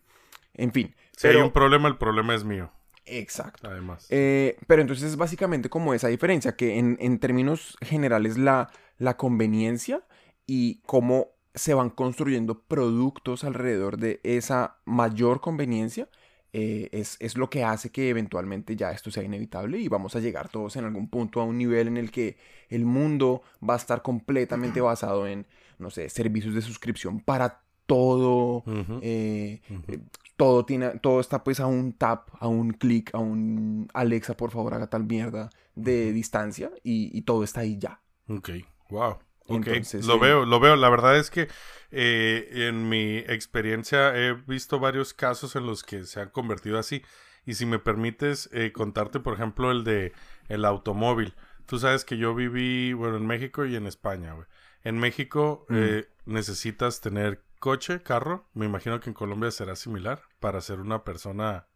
[0.53, 0.95] en fin.
[1.17, 2.71] Si hay un problema, el problema es mío.
[3.05, 3.67] Exacto.
[3.67, 4.05] además.
[4.11, 9.17] Eh, pero entonces es básicamente como esa diferencia, que en, en términos generales la, la
[9.17, 10.03] conveniencia
[10.45, 16.09] y cómo se van construyendo productos alrededor de esa mayor conveniencia
[16.51, 20.19] eh, es, es lo que hace que eventualmente ya esto sea inevitable y vamos a
[20.19, 22.37] llegar todos en algún punto a un nivel en el que
[22.69, 25.45] el mundo va a estar completamente basado en,
[25.77, 28.63] no sé, servicios de suscripción para todo.
[29.01, 29.99] Eh, eh,
[30.37, 34.49] todo tiene, todo está pues a un tap, a un clic, a un Alexa, por
[34.49, 38.01] favor, haga tal mierda de distancia y, y todo está ahí ya.
[38.27, 38.49] Ok,
[38.89, 39.17] wow.
[39.49, 40.75] Ok, Entonces, lo eh, veo, lo veo.
[40.75, 41.47] La verdad es que
[41.91, 47.03] eh, en mi experiencia he visto varios casos en los que se han convertido así.
[47.45, 50.13] Y si me permites eh, contarte, por ejemplo, el de
[50.47, 51.35] el automóvil.
[51.65, 54.47] Tú sabes que yo viví, bueno, en México y en España, güey.
[54.83, 55.75] En México Mm.
[55.77, 58.47] eh, necesitas tener coche, carro.
[58.53, 61.67] Me imagino que en Colombia será similar para ser una persona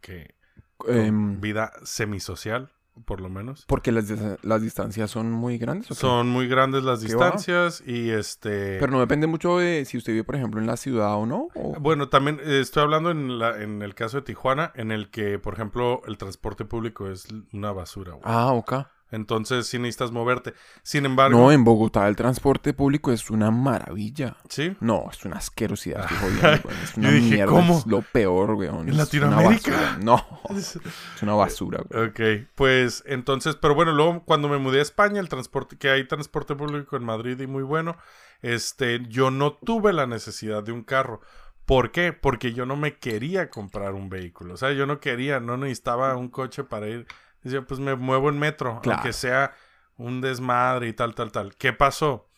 [0.00, 0.34] que
[0.76, 2.70] con Em, vida semisocial,
[3.04, 3.64] por lo menos.
[3.66, 4.06] porque las,
[4.42, 5.90] las distancias son muy grandes.
[5.90, 6.00] ¿o qué?
[6.00, 8.78] Son muy grandes las distancias y este...
[8.78, 11.48] Pero no depende mucho de si usted vive, por ejemplo, en la ciudad o no.
[11.54, 15.10] o- Bueno, también eh, estoy hablando en, la, en el caso de Tijuana, en el
[15.10, 18.12] que, por ejemplo, el transporte público es una basura.
[18.12, 18.22] güey.
[18.24, 18.74] Ah, ok.
[19.10, 20.54] Entonces sí necesitas moverte.
[20.82, 21.38] Sin embargo...
[21.38, 24.36] No, en Bogotá el transporte público es una maravilla.
[24.48, 24.76] ¿Sí?
[24.80, 26.04] No, es una asquerosidad.
[26.10, 26.70] estoy jodiendo.
[26.82, 27.52] Es una Yo dije, mierda.
[27.52, 27.78] ¿cómo?
[27.78, 28.88] Es lo peor, weón.
[28.88, 29.98] ¿En Latinoamérica?
[30.02, 30.78] No, es
[31.22, 32.08] una basura, weón.
[32.08, 32.20] Ok,
[32.54, 36.54] pues entonces, pero bueno, luego cuando me mudé a España, el transporte, que hay transporte
[36.54, 37.96] público en Madrid y muy bueno,
[38.42, 41.20] este, yo no tuve la necesidad de un carro.
[41.64, 42.14] ¿Por qué?
[42.14, 44.54] Porque yo no me quería comprar un vehículo.
[44.54, 47.06] O sea, yo no quería, no necesitaba un coche para ir.
[47.50, 48.98] Decía, pues me muevo en metro, Claro.
[49.00, 49.54] aunque sea
[49.96, 51.54] un desmadre y tal, tal, tal.
[51.56, 52.28] ¿Qué pasó?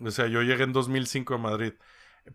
[0.00, 1.72] O sea, yo llegué en 2005 a Madrid.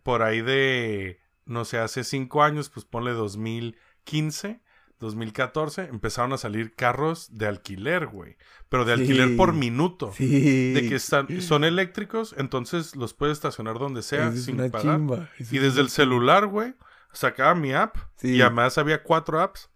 [0.02, 4.60] Por ahí de, no sé, hace cinco años, pues ponle 2015,
[4.98, 8.36] 2014, empezaron a salir carros de alquiler, güey.
[8.68, 9.00] Pero de Sí.
[9.00, 10.12] alquiler por minuto.
[10.14, 10.72] Sí.
[10.74, 14.82] De que están, son eléctricos, entonces los puedes estacionar donde sea es sin pagar.
[14.96, 15.28] chimba.
[15.38, 16.74] Y es desde el celular, güey,
[17.12, 17.96] sacaba mi app.
[18.16, 18.36] Sí.
[18.36, 19.69] Y además había cuatro apps.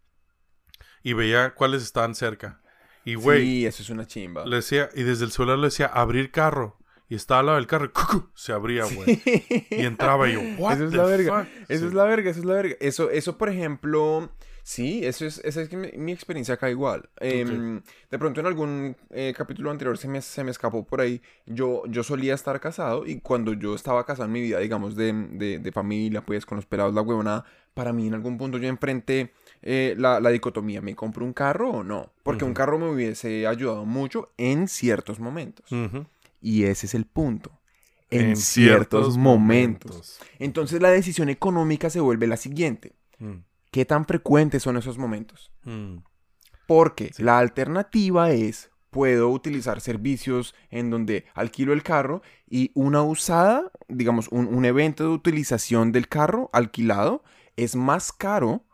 [1.04, 2.60] Y veía cuáles estaban cerca.
[3.04, 4.44] Y, güey, Sí, eso es una chimba.
[4.46, 6.78] le decía, y desde el celular le decía, abrir carro.
[7.08, 8.30] Y estaba al lado del carro y ¡cucu!
[8.34, 9.22] se abría, güey.
[9.70, 11.44] Y entraba y yo, ¿what Eso es the la verga.
[11.44, 11.52] fuck?
[11.68, 11.86] Eso Sí.
[11.88, 12.76] es la verga, eso es la verga.
[12.80, 14.30] Eso, eso por ejemplo,
[14.62, 17.10] sí, eso es, esa es mi, mi experiencia acá igual.
[17.20, 21.20] Em, De pronto en algún eh, capítulo anterior se me, se me escapó por ahí.
[21.44, 25.12] Yo, yo solía estar casado y cuando yo estaba casado en mi vida, digamos, de,
[25.12, 28.66] de, de familia, pues con los pelados, la huevona, para mí en algún punto yo
[28.68, 29.34] enfrenté
[29.66, 32.12] eh, la, la dicotomía, ¿me compro un carro o no?
[32.22, 35.70] Porque un carro me hubiese ayudado mucho en ciertos momentos.
[36.42, 37.50] Y ese es el punto.
[38.11, 40.20] En, ciertos, momentos.
[40.38, 42.92] Entonces la decisión económica se vuelve la siguiente.
[43.18, 43.38] Mm,
[43.70, 45.50] ¿Qué tan frecuentes son esos momentos?
[45.64, 45.96] mm.
[46.66, 53.72] Porque la alternativa es, puedo utilizar servicios en donde alquilo el carro y una usada,
[53.88, 57.22] digamos, un, un evento de utilización del carro alquilado
[57.57, 58.64] es más caro,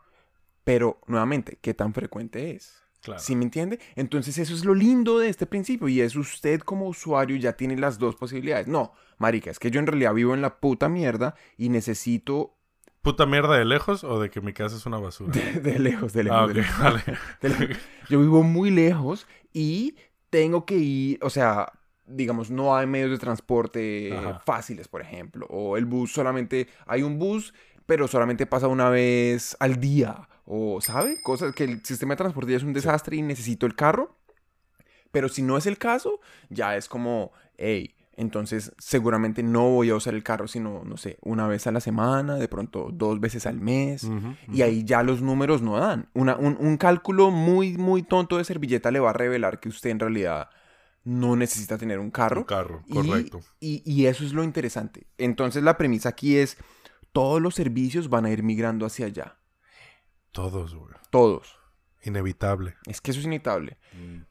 [0.63, 2.81] pero nuevamente, ¿qué tan frecuente es?
[3.01, 3.19] Claro.
[3.19, 3.79] ¿Sí me entiende?
[3.95, 7.75] Entonces eso es lo lindo de este principio y es usted como usuario ya tiene
[7.77, 8.67] las dos posibilidades.
[8.67, 12.57] No, marica, es que yo en realidad vivo en la puta mierda y necesito
[13.01, 15.31] ¿Puta mierda de lejos o de que mi casa es una basura?
[15.31, 16.79] de, de lejos, de lejos, ah, de lejos.
[16.79, 17.03] vale.
[17.41, 17.77] de lejos.
[18.09, 19.95] Yo vivo muy lejos y
[20.29, 21.71] tengo que ir, o sea,
[22.05, 24.41] digamos, no hay medios de transporte Ajá.
[24.45, 27.53] fáciles, por ejemplo, o el bus solamente, hay un bus,
[27.85, 31.21] pero solamente pasa una vez al día, o, ¿sabe?
[31.23, 34.17] Cosas que el sistema de transporte ya es un desastre y necesito el carro.
[35.11, 39.95] Pero si no es el caso, ya es como, hey, entonces seguramente no voy a
[39.95, 43.45] usar el carro sino, no sé, una vez a la semana, de pronto dos veces
[43.45, 44.09] al mes.
[44.51, 46.09] Y ahí ya los números no dan.
[46.13, 49.89] Una- un, un cálculo muy, muy tonto de servilleta le va a revelar que usted
[49.89, 50.49] en realidad
[51.05, 52.41] no necesita tener un carro.
[52.41, 53.39] Un carro, Y- correcto.
[53.61, 55.07] Y, y eso es lo interesante.
[55.17, 56.57] Entonces la premisa aquí es,
[57.13, 59.37] todos los servicios van a ir migrando hacia allá.
[60.31, 60.93] Todos, güey.
[61.09, 61.57] Todos.
[62.03, 62.75] Inevitable.
[62.87, 63.77] Es que eso es inevitable.
[63.93, 64.21] Mm.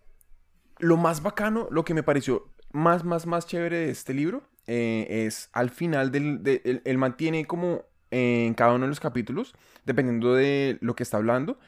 [0.78, 5.06] Lo más bacano, lo que me pareció más, más, más chévere de este libro eh,
[5.26, 6.42] es al final del...
[6.42, 10.96] de- él, él mantiene como eh, en cada uno de los capítulos, dependiendo de lo
[10.96, 11.58] que está hablando,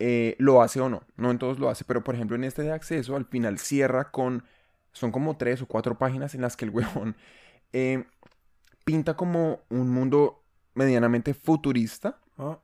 [0.00, 1.02] eh, lo hace o no.
[1.16, 4.10] No en todos lo hace, pero por ejemplo en este de acceso al final cierra
[4.10, 4.44] con...
[4.92, 7.16] Son como tres o cuatro páginas en las que el huevón
[7.72, 8.04] eh,
[8.84, 10.42] pinta como un mundo
[10.74, 12.58] medianamente futurista Ah,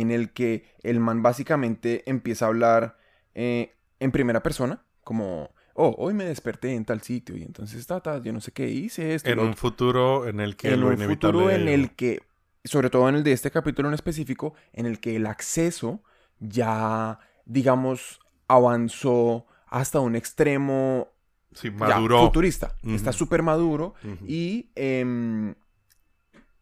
[0.00, 2.98] en el que el man básicamente empieza a hablar
[3.34, 7.86] eh, en primera persona, como, oh, hoy me desperté en tal sitio y entonces,
[8.22, 9.30] yo no sé qué hice esto.
[9.30, 11.38] en un futuro en el que en lo un inevitable...
[11.38, 12.22] futuro en el que,
[12.64, 16.02] sobre todo en el de este capítulo en específico, en el que el acceso
[16.40, 21.08] ya, digamos, avanzó hasta un extremo
[21.52, 22.20] Sí, ya maduró.
[22.26, 22.74] futurista.
[22.82, 23.94] Está súper maduro
[24.26, 25.54] y em,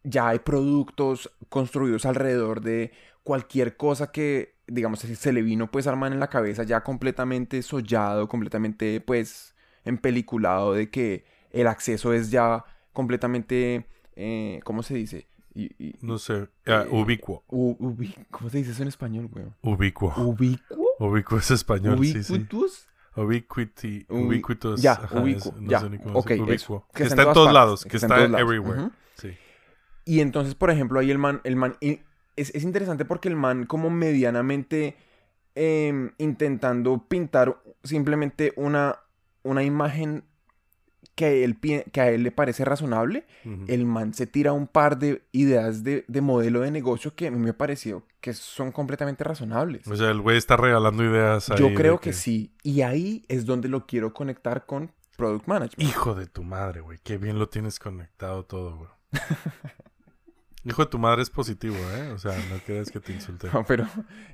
[0.03, 2.91] ya hay productos construidos alrededor de
[3.23, 7.61] cualquier cosa que, digamos, se le vino pues al man en la cabeza ya completamente
[7.61, 9.55] sollado, completamente pues
[9.85, 15.27] empeliculado de que el acceso es ya completamente, eh, ¿cómo se dice?
[15.55, 16.47] Y- y- No sé.
[16.65, 17.43] ah, Eh, ubicuo.
[17.49, 19.55] u- ubi- ¿Cómo se dice eso en español, weón?
[19.61, 20.13] Ubicuo.
[20.17, 20.87] ¿Ubicuo?
[20.99, 22.33] Ubicuo es español, sí, sí.
[22.33, 22.87] ¿Ubiquitous?
[23.15, 24.05] Ubiquity.
[24.09, 26.87] Ubi- ya, ajá, ubiquo, es- no ya, sé ni cómo ok, se- eso, ubicuo.
[26.93, 27.83] que Que está en todos partes, lados.
[27.83, 28.89] que Que está está everywhere.
[29.15, 29.37] Sí.
[30.05, 31.75] Y entonces, por ejemplo, ahí el man, el man,
[32.35, 34.95] es, es interesante porque el man como medianamente
[35.55, 38.99] em, intentando pintar simplemente una,
[39.43, 40.23] una imagen
[41.15, 43.25] que, él, que a él le parece razonable,
[43.67, 47.31] el man se tira un par de ideas de, de modelo de negocio que a
[47.31, 49.85] mí me pareció que son completamente razonables.
[49.85, 51.57] O sea, el güey está regalando ideas ahí.
[51.59, 52.55] Yo creo que sí.
[52.63, 55.89] Y ahí es donde lo quiero conectar con Product Management.
[55.89, 56.99] Hijo de tu madre, güey.
[57.03, 58.89] Qué bien lo tienes conectado todo, güey.
[60.65, 62.11] Hijo de tu madre es positivo, ¿eh?
[62.11, 63.49] O sea, no creas que te insulté.
[63.53, 63.85] No, pero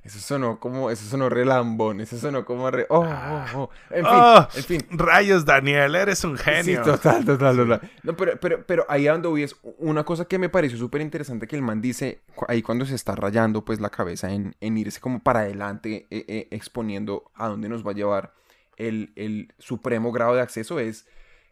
[0.04, 2.86] eso sonó como, eso sonó re lambón, eso sonó como re...
[2.90, 3.70] Oh, oh, oh.
[3.90, 4.50] En fin, ¡Ah!
[4.56, 4.82] en fin.
[4.92, 6.84] Rayos, Daniel, eres un genio.
[6.84, 7.92] Sí, total, total, total.
[8.04, 11.02] No, pero, pero, pero ahí a donde voy es una cosa que me pareció súper
[11.02, 14.78] interesante que el man dice, ahí cuando se está rayando pues la cabeza en, en
[14.78, 18.34] irse como para adelante, eh, eh, exponiendo a dónde nos va a llevar
[18.80, 21.06] el, el supremo grado de acceso es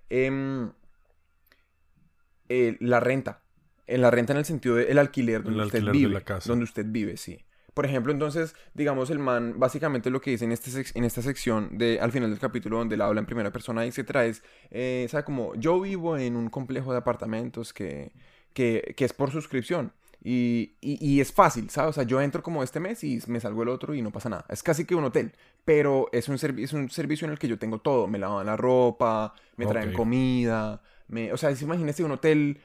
[0.09, 0.71] em,
[2.49, 3.41] eh, la renta.
[3.87, 6.13] En la renta en el sentido del alquiler donde El usted alquiler de vive.
[6.13, 6.51] la casa.
[6.51, 7.39] Donde usted vive, sí.
[7.73, 11.77] Por ejemplo, entonces, digamos, el man, básicamente lo que dice en, este en esta sección,
[11.77, 15.23] de, al final del capítulo, donde él habla en primera persona, etcétera, es, eh, ¿sabe?
[15.23, 18.11] Como, yo vivo en un complejo de apartamentos que,
[18.53, 19.93] que, que es por suscripción.
[20.23, 21.91] Y, y, y es fácil, ¿sabes?
[21.91, 24.29] O sea, yo entro como este mes y me salgo el otro y no pasa
[24.29, 24.45] nada.
[24.49, 27.59] Es casi que un hotel, pero es un, es un servicio en el que yo
[27.59, 28.07] tengo todo.
[28.07, 29.95] Me lavan la ropa, me traen Ok.
[29.95, 32.59] comida, me, o sea, imagínese un hotel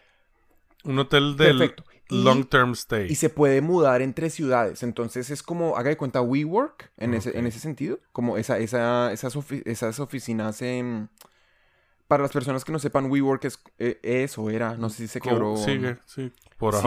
[0.84, 1.84] Un hotel del Perfecto.
[2.08, 3.06] Long term stay.
[3.10, 4.82] y se puede mudar entre ciudades.
[4.82, 8.00] Entonces es como, haga de cuenta, WeWork en, ese, en ese sentido.
[8.12, 10.60] Como esa, esa, esas, ofi- esas oficinas.
[12.08, 15.08] para las personas que no sepan, WeWork es, eh, es o era, no sé si
[15.08, 15.56] se quebró.
[15.56, 16.80] Sigue, sí, por Sí.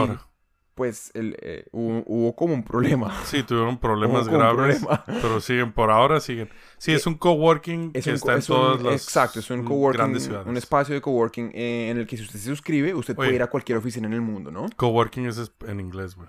[0.76, 3.10] Pues el, eh, hubo, hubo como un problema.
[3.24, 5.04] Sí, tuvieron problemas graves, problema.
[5.06, 6.50] pero siguen, por ahora siguen.
[6.76, 9.50] Sí, es un coworking Es que un, está es en un- todas las exacto, es
[9.50, 10.46] un coworking, grandes ciudades.
[10.46, 13.42] un espacio de coworking eh, en el que si usted se suscribe, usted puede ir
[13.42, 14.66] a cualquier oficina en el mundo, ¿no?
[14.76, 16.28] Coworking es es- en inglés, güey.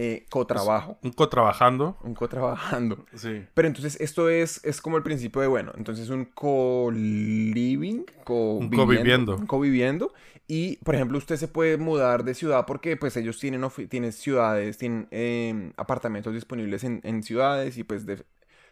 [0.00, 1.96] Eh, cotrabajo, Un co-trabajando.
[2.04, 3.04] un cotrabajando.
[3.14, 3.44] Sí.
[3.52, 9.36] Pero entonces esto es, es como el principio de, bueno, entonces un co-living, co-viviendo, coviviendo.
[9.36, 10.12] un coviviendo.
[10.46, 14.78] Y, por ejemplo, usted se puede mudar de ciudad porque pues ellos tienen, tienen ciudades,
[14.78, 18.24] tienen eh, apartamentos disponibles en, en ciudades y pues de,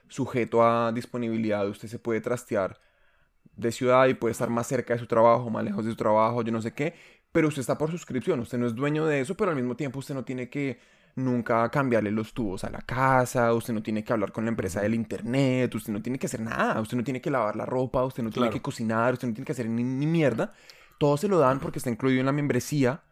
[0.08, 2.78] sujeto a disponibilidad usted se puede trastear
[3.56, 6.42] de ciudad y puede estar más cerca de su trabajo, más lejos de su trabajo,
[6.42, 6.94] yo no sé qué.
[7.32, 9.98] Pero usted está por suscripción, usted no es dueño de eso, pero al mismo tiempo
[9.98, 10.78] usted no tiene que
[11.16, 14.80] nunca cambiarle los tubos a la casa, usted no tiene que hablar con la empresa
[14.82, 18.04] del internet, usted no tiene que hacer nada, usted no tiene que lavar la ropa,
[18.04, 20.52] usted no tiene que cocinar, usted no tiene que hacer ni, ni mierda.
[20.98, 23.02] Todo se lo dan porque está incluido en la membresía,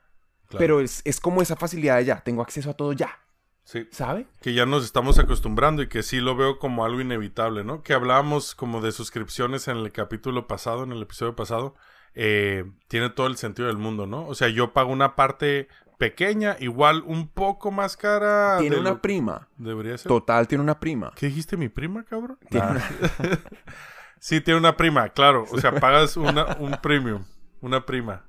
[0.48, 0.58] claro.
[0.58, 3.18] pero es, es como esa facilidad de ya, tengo acceso a todo ya,
[3.66, 3.88] Sí.
[3.90, 4.26] ¿sabe?
[4.42, 7.82] Que ya nos estamos acostumbrando y que sí lo veo como algo inevitable, ¿no?
[7.82, 11.74] Que hablábamos como de suscripciones en el capítulo pasado, en el episodio pasado.
[12.16, 14.26] eh, tiene todo el sentido del mundo, ¿no?
[14.28, 15.66] O sea, yo pago una parte
[16.10, 18.58] pequeña, igual un poco más cara.
[18.60, 20.08] Tiene una lo- prima, Debería ser.
[20.08, 21.12] total tiene una prima.
[21.16, 22.38] ¿Qué dijiste, mi prima, cabrón?
[22.48, 22.80] Tiene Nah.
[24.18, 25.46] sí, tiene una prima, claro.
[25.50, 27.24] O sea, pagas una, un premium,
[27.60, 28.24] una prima.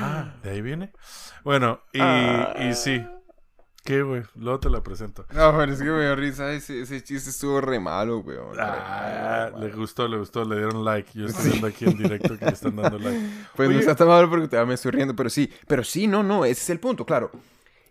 [0.00, 0.92] Ah, ¿de ahí viene?
[1.44, 2.00] Bueno, y,
[2.68, 3.06] y sí.
[3.84, 4.22] ¿Qué, güey?
[4.34, 5.24] Luego te la presento.
[5.32, 9.50] No, pero es que me dio risa, ese, ese chiste estuvo re malo, re Ah,
[9.52, 11.10] malo, le gustó, le gustó, le dieron like.
[11.18, 13.18] Yo estoy viendo aquí en directo que le están dando like.
[13.56, 16.06] Pues Oye, no está tan malo porque todavía me estoy riendo, pero sí, pero sí,
[16.06, 17.30] no, no, ese es el punto, claro.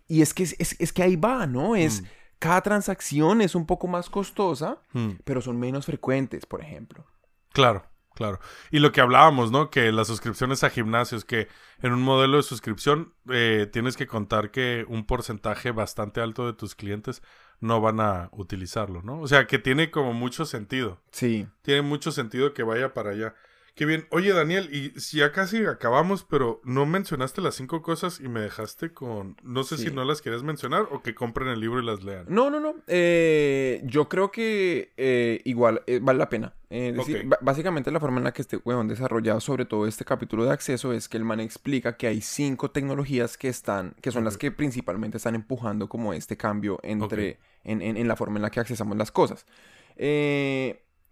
[0.06, 1.74] Y es que, es, es- es que ahí va, ¿no?
[1.76, 2.02] Es,
[2.38, 7.04] cada transacción es un poco más costosa, mm, pero son menos frecuentes, por ejemplo.
[7.52, 7.84] claro,
[8.20, 8.38] claro.
[8.70, 9.70] Y lo que hablábamos, ¿no?
[9.70, 11.48] Que las suscripciones a gimnasios, que
[11.80, 16.52] en un modelo de suscripción eh, tienes que contar que un porcentaje bastante alto de
[16.52, 17.22] tus clientes
[17.60, 19.22] no van a utilizarlo, ¿no?
[19.22, 21.00] O sea, que tiene como mucho sentido.
[21.12, 23.34] Sí, Tiene mucho sentido que vaya para allá.
[23.74, 24.06] Qué bien.
[24.10, 28.40] Oye, Daniel, y si ya casi acabamos, pero no mencionaste las cinco cosas y me
[28.40, 29.36] dejaste con.
[29.42, 29.84] No sé Sí.
[29.88, 32.26] si no las querías mencionar o que compren el libro y las lean.
[32.28, 32.74] No, no, no.
[32.88, 36.54] eh, yo creo que eh, igual eh, vale la pena.
[36.68, 40.52] Decir, básicamente la forma en la que este weón desarrollado sobre todo este capítulo de
[40.52, 44.36] acceso es que el man explica que hay cinco tecnologías que están, que son las
[44.38, 48.50] que principalmente están empujando como este cambio entre, en, en- en la forma en la
[48.50, 49.46] que accesamos las cosas.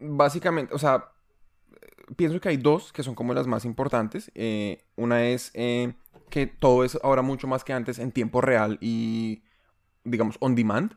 [0.01, 1.09] Básicamente, o sea,
[2.17, 4.31] pienso que hay dos que son como las más importantes.
[4.35, 5.95] Eh, una es eh,
[6.31, 9.43] que todo es ahora mucho más que antes en tiempo real y,
[10.05, 10.95] digamos, on demand.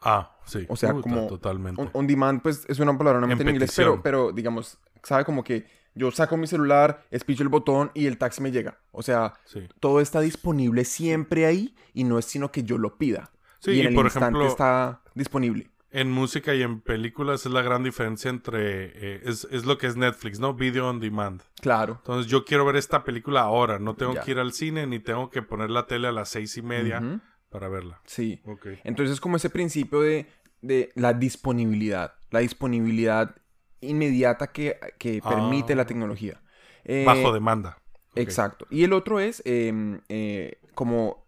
[0.00, 0.66] Ah, sí.
[0.68, 1.80] O sea, como Totalmente.
[1.80, 5.44] On, on demand, pues es una palabra en, En inglés, pero, pero digamos, sabe como
[5.44, 8.78] que yo saco mi celular, espicho el botón y el taxi me llega.
[8.92, 9.68] O sea, Sí.
[9.78, 13.30] todo está disponible siempre ahí y no es sino que yo lo pida.
[13.60, 15.70] Sí, y en y el por instante ejemplo- está disponible.
[15.94, 18.86] En música y en películas es la gran diferencia entre.
[19.16, 20.54] eh, es, es lo que es Netflix, ¿no?
[20.54, 21.42] Video on demand.
[21.60, 21.96] Claro.
[21.98, 23.78] Entonces yo quiero ver esta película ahora.
[23.78, 24.22] No tengo Ya.
[24.22, 27.20] que ir al cine ni tengo que poner la tele a las seis y media
[27.50, 28.00] para verla.
[28.06, 28.40] Sí.
[28.46, 28.66] Ok.
[28.84, 30.26] Entonces, como ese principio de,
[30.62, 33.36] de la disponibilidad, la disponibilidad
[33.82, 35.28] inmediata que, que Ah.
[35.28, 36.40] permite la tecnología.
[36.84, 37.76] Eh, Bajo demanda.
[38.14, 38.66] Exacto.
[38.70, 41.26] Y el otro es em, eh, como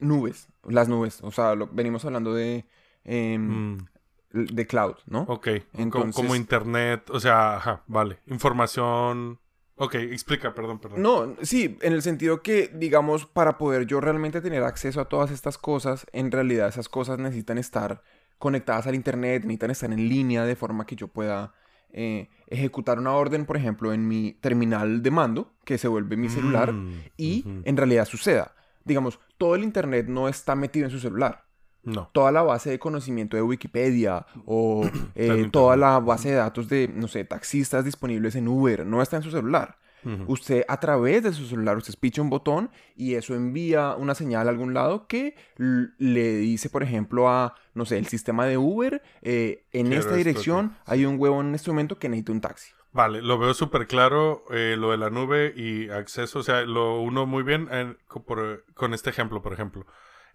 [0.00, 1.18] nubes, las nubes.
[1.22, 2.64] O sea, lo- venimos hablando de,
[3.04, 3.78] em, Mm,
[4.36, 5.22] de cloud, ¿no?
[5.22, 5.48] ok.
[5.74, 7.08] Entonces- Como internet.
[7.10, 8.18] O sea, ajá, vale.
[8.26, 9.38] Información.
[9.78, 11.02] Ok, explica, perdón, perdón.
[11.02, 15.30] No, sí, en el sentido que, digamos, para poder yo realmente tener acceso a todas
[15.30, 18.02] estas cosas, en realidad esas cosas necesitan estar
[18.38, 21.52] conectadas al Internet, necesitan estar en línea de forma que yo pueda
[21.90, 26.28] eh, ejecutar una orden, por ejemplo, en mi terminal de mando, que se vuelve mi
[26.28, 28.54] celular, Mm, y en realidad suceda.
[28.84, 31.44] Digamos, todo el Internet no está metido en su celular.
[31.86, 32.10] No.
[32.12, 36.88] toda la base de conocimiento de Wikipedia o eh, toda la base de datos de,
[36.92, 39.78] no sé, taxistas disponibles en Uber, no está en su celular.
[40.28, 44.46] Usted a través de su celular, usted picha un botón y eso envía una señal
[44.46, 45.34] a algún lado que
[45.98, 50.14] le dice, por ejemplo, a, no sé, el sistema de Uber, eh, en Quiero esta
[50.14, 52.70] dirección hay un huevo en este momento que necesita un taxi.
[52.92, 57.00] Vale, lo veo súper claro, eh, lo de la nube y acceso, o sea, lo
[57.00, 59.86] uno muy bien en- co- por- con este ejemplo, por ejemplo.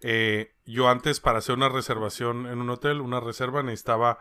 [0.02, 4.18] Eh, yo antes para hacer una reservación en un hotel, una reserva, necesitaba,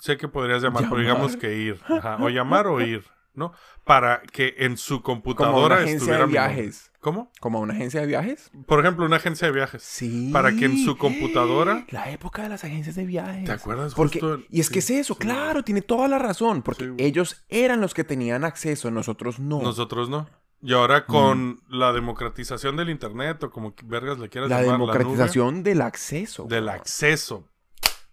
[0.00, 3.52] sé que podrías llamar, pero digamos que ir, ajá, o llamar o ir, ¿no?
[3.84, 6.70] Para que en su Como computadora una agencia estuviera de mi.
[7.00, 7.30] ¿Cómo?
[7.40, 8.50] ¿Como a una agencia de viajes?
[8.66, 9.82] Por ejemplo, una agencia de viajes.
[9.82, 10.30] Sí.
[10.32, 13.44] Para que en su computadora- La época de las agencias de viajes.
[13.44, 13.94] ¿Te acuerdas?
[13.94, 15.20] Porque, Justo y es que es eso, sí.
[15.20, 16.94] claro, tiene toda la razón, porque Sí.
[16.98, 19.60] ellos eran los que tenían acceso, nosotros no.
[19.60, 20.28] Nosotros no.
[20.66, 24.92] Y ahora con la democratización del internet o como vergas le quieras la llamar, nube,
[24.92, 26.44] democratización del acceso.
[26.44, 26.80] del cabrón.
[26.80, 27.48] acceso.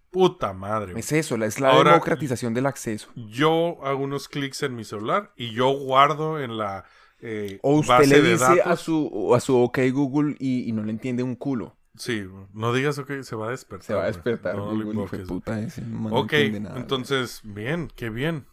[0.10, 0.94] Puta madre.
[1.00, 3.08] Es eso, la- es la Ahora- democratización del acceso.
[3.16, 6.84] Yo hago unos clics en mi celular y yo guardo en la
[7.24, 10.72] eh, O usted base le de dice a su, a su OK Google y, y
[10.74, 11.78] no le entiende un culo.
[11.96, 13.86] Sí, no digas ok, se va a despertar.
[13.86, 15.28] Se va a despertar No Google, invoques.
[15.28, 16.78] puta ese, man, no Ok, nada.
[16.80, 18.48] entonces, bien, qué bien.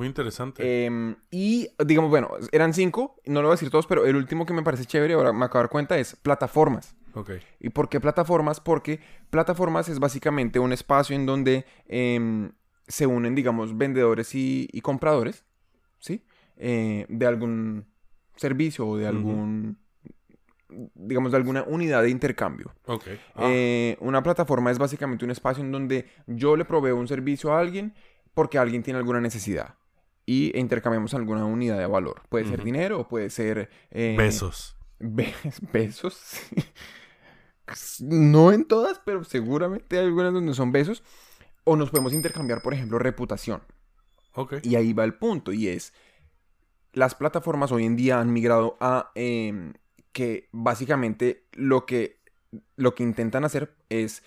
[0.00, 0.86] Muy interesante.
[0.86, 4.46] Em, y digamos, bueno, eran cinco, no lo voy a decir todos, pero el último
[4.46, 6.96] que me parece chévere, ahora me acabo de dar cuenta, es plataformas.
[7.12, 7.32] ok.
[7.58, 8.60] ¿Y por qué plataformas?
[8.60, 12.50] Porque plataformas es básicamente un espacio en donde em,
[12.88, 15.44] se unen, digamos, vendedores y, y compradores,
[15.98, 16.24] ¿sí?
[16.56, 17.84] Eh, de algún
[18.36, 19.76] servicio o de algún,
[20.94, 22.72] digamos, de alguna unidad de intercambio.
[22.86, 23.04] Ok.
[23.34, 27.52] Ah, Eh, una plataforma es básicamente un espacio en donde yo le proveo un servicio
[27.52, 27.92] a alguien
[28.32, 29.74] porque alguien tiene alguna necesidad
[30.32, 32.22] y intercambiamos alguna unidad de valor.
[32.28, 32.64] Puede ser Ujú.
[32.66, 33.68] dinero o puede ser...
[33.90, 34.76] eh, besos.
[35.00, 35.34] Be-
[35.72, 36.20] besos.
[38.00, 41.02] no en todas, pero seguramente hay algunas donde son besos.
[41.64, 43.60] O nos podemos intercambiar, por ejemplo, reputación.
[44.34, 44.54] Ok.
[44.62, 45.92] Y ahí va el punto, y es,
[46.92, 49.72] las plataformas hoy en día han migrado a em,
[50.12, 52.20] que básicamente lo que,
[52.76, 54.22] lo que intentan hacer es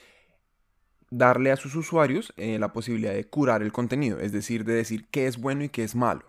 [1.15, 5.05] darle a sus usuarios eh, la posibilidad de curar el contenido, es decir, de decir
[5.11, 6.23] qué es bueno y qué es malo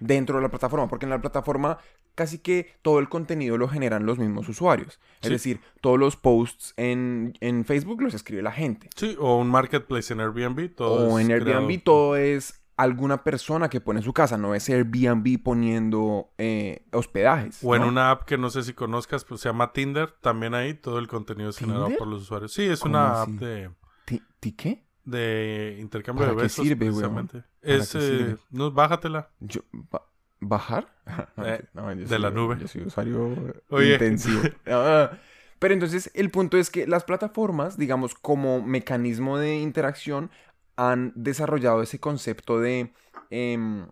[0.00, 1.78] dentro de la plataforma, porque en la plataforma
[2.14, 5.00] casi que todo el contenido lo generan los mismos usuarios.
[5.22, 5.30] Es Sí.
[5.30, 8.90] decir, todos los posts en, en Facebook los escribe la gente.
[8.94, 10.74] Sí, o un marketplace en Airbnb.
[10.74, 14.68] Todo o en Airbnb creado- todo es alguna persona que pone su casa, no es
[14.68, 17.60] Airbnb poniendo eh, hospedajes.
[17.62, 17.88] O en ¿no?
[17.88, 20.10] una app que no sé si conozcas, pues se llama Tinder.
[20.20, 22.52] También ahí todo el contenido es generado por los usuarios.
[22.52, 23.32] Sí, es ¿Cómo una así?
[23.32, 23.70] app de,
[24.04, 24.22] ¿Ti-
[24.56, 24.84] qué?
[25.04, 26.66] de intercambio de ¿Para qué besos.
[26.66, 26.88] sirve, weón?
[26.88, 27.38] precisamente.
[27.60, 28.36] ¿Para Es, qué eh, sirve?
[28.50, 29.30] no, bájatela.
[29.40, 30.06] Yo, ba-
[30.40, 30.88] ¿Bajar?
[31.36, 32.58] No, Eh, no, yo de soy- la nube.
[32.60, 33.92] Yo soy usuario Oye.
[33.94, 34.40] intensivo.
[34.66, 35.10] Ah,
[35.58, 40.30] pero entonces el punto es que las plataformas, digamos, como mecanismo de interacción,
[40.76, 42.92] han desarrollado ese concepto de,
[43.30, 43.86] em,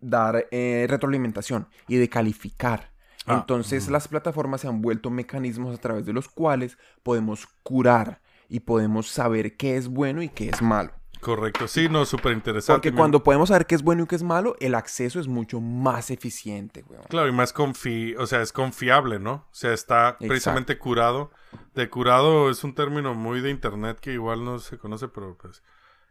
[0.00, 2.92] dar eh, retroalimentación y de calificar.
[3.26, 8.20] Ah, Entonces las plataformas se han vuelto mecanismos a través de los cuales podemos curar
[8.52, 10.92] y podemos saber qué es bueno y qué es malo.
[11.20, 11.68] Correcto.
[11.68, 12.90] Sí, no, súper interesante.
[12.90, 15.60] Porque cuando podemos saber qué es bueno y qué es malo, el acceso es mucho
[15.60, 17.04] más eficiente, weón.
[17.08, 18.16] Claro, y más confi...
[18.16, 19.32] O sea, es confiable, ¿no?
[19.32, 21.30] O sea, está precisamente curado.
[21.74, 25.62] De curado es un término muy de internet que igual no se conoce, pero pues...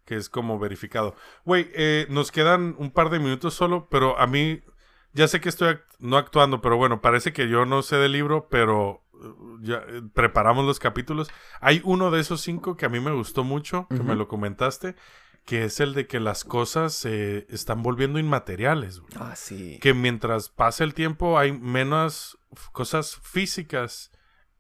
[0.06, 1.16] Que es como verificado.
[1.46, 4.62] Güey, eh, nos quedan un par de minutos solo, pero a mí...
[5.14, 8.14] Ya sé que estoy act- no actuando, pero bueno, parece que yo no sé del
[8.14, 9.04] libro, pero
[9.62, 11.30] ya eh, preparamos los capítulos.
[11.60, 14.96] Hay uno de esos cinco que a mí me gustó mucho, que me lo comentaste,
[15.46, 19.00] que es el de que las cosas se están volviendo inmateriales.
[19.00, 19.80] güey Ah, sí.
[19.82, 22.38] que mientras pasa el tiempo hay menos
[22.72, 24.12] cosas físicas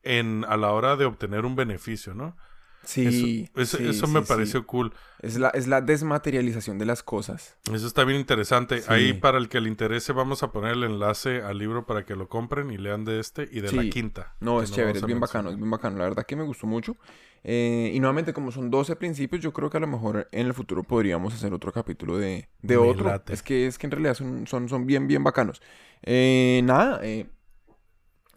[0.03, 2.35] en a la hora de obtener un beneficio, ¿no?
[2.83, 3.49] Sí.
[3.55, 4.25] eso eso, sí, eso sí, me sí.
[4.27, 4.93] pareció cool.
[5.19, 7.55] Es la, es la desmaterialización de las cosas.
[7.71, 8.81] Eso está bien interesante.
[8.87, 12.15] Ahí para el que le interese vamos a poner el enlace al libro para que
[12.15, 14.35] lo compren y lean de este y de la quinta.
[14.39, 15.21] No, es chévere, es bien mencionar.
[15.21, 15.97] bacano, es bien bacano.
[15.97, 16.97] La verdad que me gustó mucho.
[17.43, 20.53] Eh, y nuevamente, como son 12 principios, yo creo que a lo mejor en el
[20.53, 23.05] futuro podríamos hacer otro capítulo de, de Me otro.
[23.07, 23.33] late.
[23.33, 25.61] Es que, es que en realidad son, son, son bien, bien bacanos.
[26.03, 27.27] Eh, nada, eh,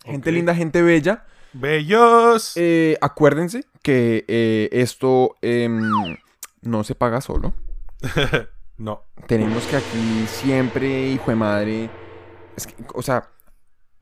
[0.05, 1.24] gente linda, gente bella.
[1.55, 2.53] ¡Bellos!
[2.57, 6.17] Eh, acuérdense que eh, esto em,
[6.63, 7.55] no se paga solo.
[8.79, 9.03] no.
[9.29, 11.91] Tenemos que aquí siempre, hijo de madre.
[12.57, 13.31] Es que, o sea,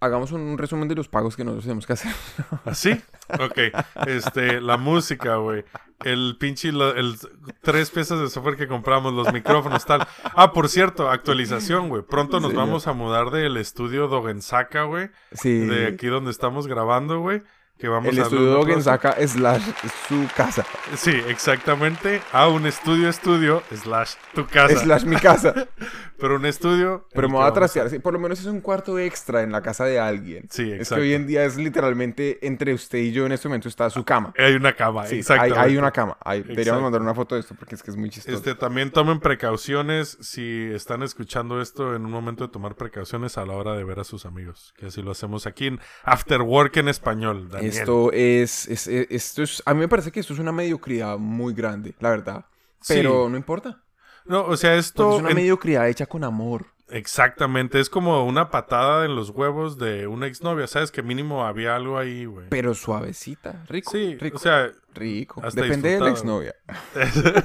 [0.02, 2.12] hagamos un resumen de los pagos que nosotros tenemos que hacer.
[2.64, 3.00] ¿Así?
[3.40, 3.58] Ok.
[4.06, 5.64] Este, la música, güey.
[6.04, 7.16] El pinche, el
[7.60, 10.06] tres piezas de software que compramos, los micrófonos, tal.
[10.34, 12.02] Ah, por cierto, actualización, güey.
[12.02, 15.10] Pronto nos vamos a mudar del estudio Dogensaka, güey.
[15.30, 15.60] Sí.
[15.60, 17.42] De aquí donde estamos grabando, güey.
[17.78, 19.62] Que vamos el a estudio un otro- Gensaka slash
[20.06, 20.64] su casa.
[20.94, 22.20] Sí, exactamente.
[22.32, 24.78] A un estudio estudio slash tu casa.
[24.78, 25.52] Slash mi casa.
[26.18, 27.08] Pero un estudio.
[27.12, 27.90] Pero me voy a trastear.
[27.90, 30.46] sí, por lo menos es un cuarto extra en la casa de alguien.
[30.48, 31.02] Sí, Es que exacto.
[31.02, 34.32] hoy en día es literalmente entre usted y yo en este momento está su cama.
[34.38, 35.58] Hay una cama, Sí, hay, exactamente.
[35.58, 36.16] hay una cama.
[36.20, 36.52] Hay- Exacto.
[36.52, 38.36] deberíamos mandar una foto de esto porque es que es muy chistoso.
[38.36, 43.44] Este, también tomen precauciones si están escuchando esto en un momento de tomar precauciones a
[43.44, 44.72] la hora de ver a sus amigos.
[44.76, 47.48] Que así lo hacemos aquí en After Work en español.
[47.64, 47.78] Daniel.
[47.80, 51.18] Esto es, es- es- esto es, a mí me parece que esto es una mediocridad
[51.18, 52.44] muy grande, la verdad.
[52.88, 53.82] Pero no importa.
[54.24, 55.14] No, o sea, porque esto.
[55.14, 56.66] es una en- mediocridad hecha con amor.
[56.88, 57.80] Exactamente.
[57.80, 60.66] Es como una patada en los huevos de una exnovia.
[60.66, 62.46] Sabes que mínimo había algo ahí, güey.
[62.50, 63.64] Pero suavecita.
[63.68, 63.90] Rico.
[63.92, 64.36] Sí, rico.
[64.36, 65.40] o sea, rico.
[65.42, 66.54] hasta Depende de la exnovia.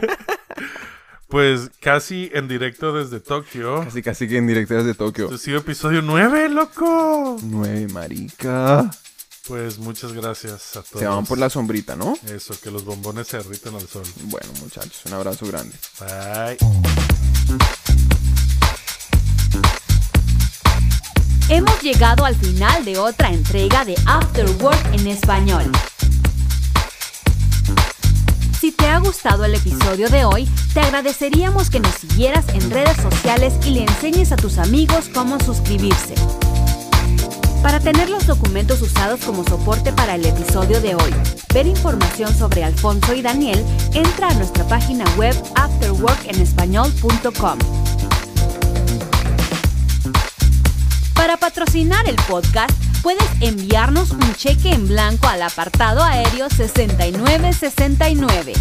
[1.30, 3.84] pues casi en directo desde Tokio.
[3.84, 5.30] Casi, casi que en directo desde Tokio.
[5.34, 7.38] Ha sido episodio 9, loco.
[7.44, 8.90] Nueve, marica.
[9.48, 11.00] Pues muchas gracias a todos.
[11.00, 12.18] Se van por la sombrita, ¿no?
[12.28, 14.04] Eso, que los bombones se derriten al sol.
[14.24, 15.76] Bueno, muchachos, un abrazo grande.
[16.00, 16.58] Bye.
[21.50, 25.72] Hemos llegado al final de otra entrega de After Work en español.
[28.60, 32.98] Si te ha gustado el episodio de hoy, te agradeceríamos que nos siguieras en redes
[32.98, 36.16] sociales y le enseñes a tus amigos cómo suscribirse.
[37.68, 41.14] Para tener los documentos usados como soporte para el episodio de hoy,
[41.54, 43.62] ver información sobre Alfonso y Daniel,
[43.94, 47.60] entra a nuestra página web afterworkenespañol.com.
[51.14, 52.72] Para patrocinar el podcast,
[53.04, 58.54] puedes enviarnos un cheque en blanco al apartado aéreo 6969.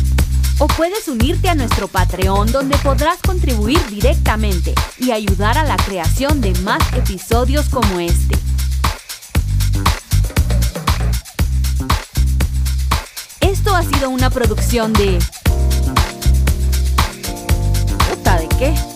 [0.59, 6.41] O puedes unirte a nuestro Patreon donde podrás contribuir directamente y ayudar a la creación
[6.41, 8.37] de más episodios como este.
[13.77, 15.19] Ha sido una producción de...
[18.09, 18.96] ¿Puta de qué?